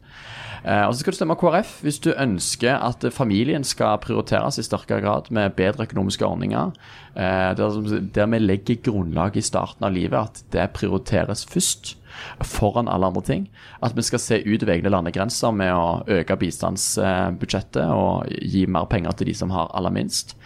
Eh, 0.62 0.84
og 0.86 0.94
så 0.94 1.02
skal 1.02 1.14
du 1.14 1.18
stemme 1.18 1.36
KrF 1.38 1.72
hvis 1.82 1.98
du 2.04 2.12
ønsker 2.12 2.76
at 2.78 3.06
familien 3.14 3.64
skal 3.66 3.98
prioriteres 4.02 4.60
i 4.60 4.66
sterkere 4.66 5.02
grad 5.02 5.32
med 5.34 5.56
bedre 5.58 5.88
økonomiske 5.88 6.26
ordninger. 6.26 6.70
Eh, 7.16 7.50
der, 7.58 7.98
der 8.14 8.30
vi 8.30 8.38
legger 8.42 8.82
grunnlaget 8.86 9.42
i 9.42 9.48
starten 9.48 9.88
av 9.88 9.94
livet, 9.96 10.18
at 10.18 10.54
det 10.54 10.70
prioriteres 10.78 11.44
først 11.50 11.96
foran 12.44 12.88
alle 12.92 13.08
andre 13.08 13.22
ting. 13.26 13.46
At 13.82 13.96
vi 13.96 14.04
skal 14.06 14.20
se 14.22 14.40
utover 14.44 14.76
egne 14.76 14.92
landegrenser 14.92 15.54
med 15.56 15.72
å 15.74 16.02
øke 16.20 16.36
bistandsbudsjettet 16.38 17.88
og 17.88 18.28
gi 18.30 18.66
mer 18.70 18.86
penger 18.90 19.16
til 19.16 19.32
de 19.32 19.36
som 19.36 19.54
har 19.54 19.72
aller 19.74 19.94
minst. 19.94 20.36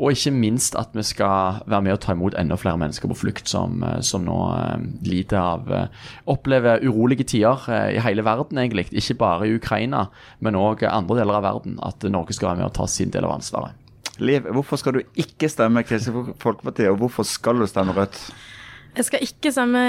Og 0.00 0.14
ikke 0.16 0.32
minst 0.32 0.76
at 0.80 0.94
vi 0.96 1.04
skal 1.04 1.60
være 1.68 1.84
med 1.84 1.94
å 1.94 2.00
ta 2.00 2.14
imot 2.16 2.36
enda 2.40 2.56
flere 2.56 2.80
mennesker 2.80 3.10
på 3.10 3.18
flukt 3.20 3.50
som, 3.52 3.82
eh, 3.84 3.98
som 4.06 4.24
nå 4.24 4.38
uh, 4.48 4.80
lider 5.04 5.36
av 5.36 5.68
uh, 5.68 6.06
Opplever 6.32 6.80
urolige 6.86 7.26
tider 7.34 7.66
i 7.92 8.00
hele 8.00 8.24
verden, 8.24 8.62
egentlig. 8.62 8.88
Ikke 8.96 9.18
bare 9.20 9.48
i 9.48 9.58
Ukraina, 9.58 10.06
men 10.40 10.56
òg 10.56 10.86
andre 10.88 11.20
deler 11.20 11.36
av 11.40 11.44
verden. 11.44 11.76
At 11.84 12.06
Norge 12.08 12.36
skal 12.36 12.52
være 12.54 12.62
med 12.62 12.70
å 12.70 12.76
ta 12.80 12.88
sin 12.88 13.12
del 13.12 13.28
av 13.28 13.36
ansvaret. 13.36 13.76
Liv, 14.20 14.48
hvorfor 14.52 14.80
skal 14.80 14.98
du 14.98 15.20
ikke 15.20 15.48
stemme 15.48 15.84
Kristelig 15.86 16.34
Folkeparti, 16.40 16.88
og 16.90 16.98
hvorfor 17.00 17.24
skal 17.28 17.60
du 17.60 17.68
stemme 17.68 17.94
Rødt? 17.96 18.18
Jeg 18.96 19.06
skal 19.06 19.22
ikke 19.24 19.52
stemme 19.54 19.82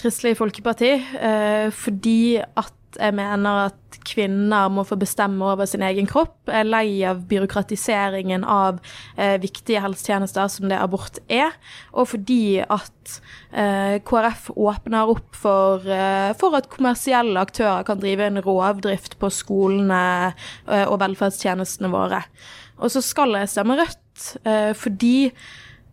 Kristelig 0.00 0.34
Folkeparti 0.38 0.90
eh, 0.98 1.68
fordi 1.70 2.40
at 2.42 2.74
jeg 2.98 3.14
mener 3.14 3.68
at 3.68 3.98
kvinner 4.06 4.70
må 4.72 4.82
få 4.88 4.96
bestemme 4.98 5.44
over 5.52 5.68
sin 5.68 5.82
egen 5.84 6.08
kropp. 6.10 6.36
Jeg 6.48 6.64
er 6.64 6.68
lei 6.68 6.88
av 7.06 7.22
byråkratiseringen 7.30 8.44
av 8.48 8.80
eh, 9.16 9.36
viktige 9.42 9.82
helsetjenester 9.84 10.48
som 10.50 10.70
det 10.70 10.78
abort 10.80 11.20
er. 11.30 11.54
Og 11.92 12.10
fordi 12.14 12.60
at 12.64 13.16
eh, 13.52 14.00
KrF 14.06 14.50
åpner 14.56 15.12
opp 15.12 15.38
for, 15.38 15.86
eh, 15.86 16.32
for, 16.40 16.56
at 16.58 16.70
kommersielle 16.72 17.40
aktører 17.40 17.86
kan 17.86 18.00
drive 18.02 18.26
en 18.26 18.42
rovdrift 18.44 19.18
på 19.20 19.30
skolene 19.34 20.02
eh, 20.32 20.86
og 20.86 21.00
velferdstjenestene 21.04 21.92
våre. 21.92 22.24
Og 22.80 22.92
så 22.94 23.02
skal 23.04 23.36
jeg 23.36 23.52
stemme 23.52 23.76
Rødt 23.78 24.30
eh, 24.48 24.72
fordi 24.78 25.30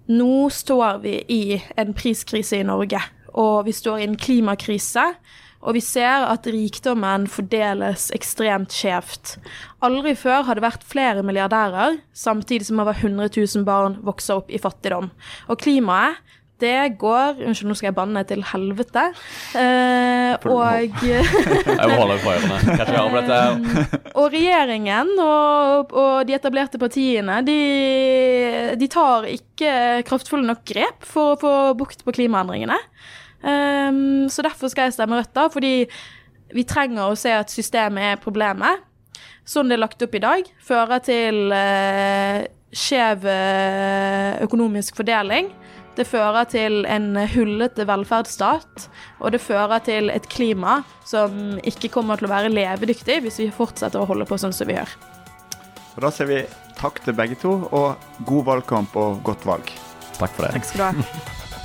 nå 0.07 0.47
står 0.53 1.01
vi 1.03 1.17
i 1.33 1.57
en 1.75 1.91
priskrise 1.97 2.61
i 2.61 2.67
Norge, 2.67 3.01
og 3.35 3.65
vi 3.67 3.73
står 3.75 3.99
i 3.99 4.07
en 4.07 4.15
klimakrise. 4.15 5.03
Og 5.65 5.77
vi 5.77 5.81
ser 5.83 6.27
at 6.29 6.47
rikdommen 6.51 7.25
fordeles 7.31 8.09
ekstremt 8.15 8.75
skjevt. 8.75 9.37
Aldri 9.85 10.13
før 10.17 10.45
har 10.47 10.57
det 10.57 10.65
vært 10.65 10.85
flere 10.87 11.25
milliardærer, 11.25 11.99
samtidig 12.13 12.69
som 12.69 12.83
over 12.83 12.97
100 12.97 13.31
000 13.33 13.65
barn 13.67 13.97
vokser 14.05 14.41
opp 14.41 14.53
i 14.53 14.61
fattigdom. 14.61 15.09
Og 15.49 15.61
klimaet 15.61 16.21
det 16.57 16.97
går 16.97 17.43
Unnskyld, 17.45 17.69
nå 17.69 17.75
skal 17.77 17.91
jeg 17.91 17.97
banne 17.97 18.23
til 18.25 18.41
helvete. 18.49 19.03
Eh, 19.57 20.47
og 20.49 20.97
Jeg 21.05 21.91
må 21.91 21.99
holde 21.99 22.17
ørene. 22.17 22.57
På 22.65 23.19
dette. 23.19 23.37
her. 23.37 24.01
Og 24.17 24.33
regjeringen 24.33 25.13
og, 25.21 25.93
og 25.93 26.25
de 26.27 26.33
etablerte 26.37 26.81
partiene, 26.81 27.43
de, 27.45 27.59
de 28.79 28.89
tar 28.89 29.29
ikke 29.29 30.01
kraftfulle 30.07 30.49
nok 30.49 30.65
grep 30.67 31.05
for 31.05 31.35
å 31.35 31.39
få 31.43 31.53
bukt 31.77 32.01
på 32.07 32.15
klimaendringene. 32.17 32.79
Ehm, 33.43 34.27
så 34.29 34.45
derfor 34.45 34.71
skal 34.71 34.87
jeg 34.87 34.97
stemme 34.97 35.19
Rødt, 35.19 35.33
da, 35.35 35.47
fordi 35.53 35.73
vi 36.55 36.63
trenger 36.67 37.11
å 37.11 37.17
se 37.19 37.33
at 37.35 37.51
systemet 37.53 38.13
er 38.13 38.21
problemet. 38.23 38.85
Sånn 39.47 39.69
det 39.69 39.77
er 39.77 39.83
lagt 39.83 40.03
opp 40.03 40.15
i 40.15 40.23
dag, 40.23 40.47
fører 40.63 41.03
til 41.03 41.53
uh, 41.55 42.43
skjev 42.75 43.23
eh, 43.31 44.37
økonomisk 44.43 44.97
fordeling. 44.99 45.49
Det 45.97 46.05
fører 46.05 46.45
til 46.51 46.83
en 46.85 47.15
hullete 47.31 47.87
velferdsstat, 47.89 48.87
og 49.17 49.31
det 49.33 49.41
fører 49.41 49.81
til 49.85 50.11
et 50.13 50.27
klima 50.29 50.81
som 51.07 51.57
ikke 51.65 51.89
kommer 51.95 52.19
til 52.19 52.27
å 52.27 52.33
være 52.35 52.51
levedyktig 52.53 53.21
hvis 53.25 53.39
vi 53.41 53.47
fortsetter 53.55 54.03
å 54.03 54.09
holde 54.09 54.27
på 54.29 54.37
sånn 54.37 54.53
som 54.53 54.69
vi 54.69 54.77
gjør. 54.77 54.93
Og 55.95 56.03
Da 56.05 56.13
sier 56.13 56.29
vi 56.29 56.43
takk 56.77 57.01
til 57.07 57.17
begge 57.17 57.39
to, 57.41 57.55
og 57.71 58.21
god 58.29 58.45
valgkamp 58.51 58.99
og 58.99 59.23
godt 59.25 59.49
valg. 59.49 59.73
Takk 60.19 60.37
for 60.37 60.45
det. 60.45 60.53
Takk 60.59 60.69
skal 60.69 60.85
du 60.85 60.87
ha. 61.01 61.33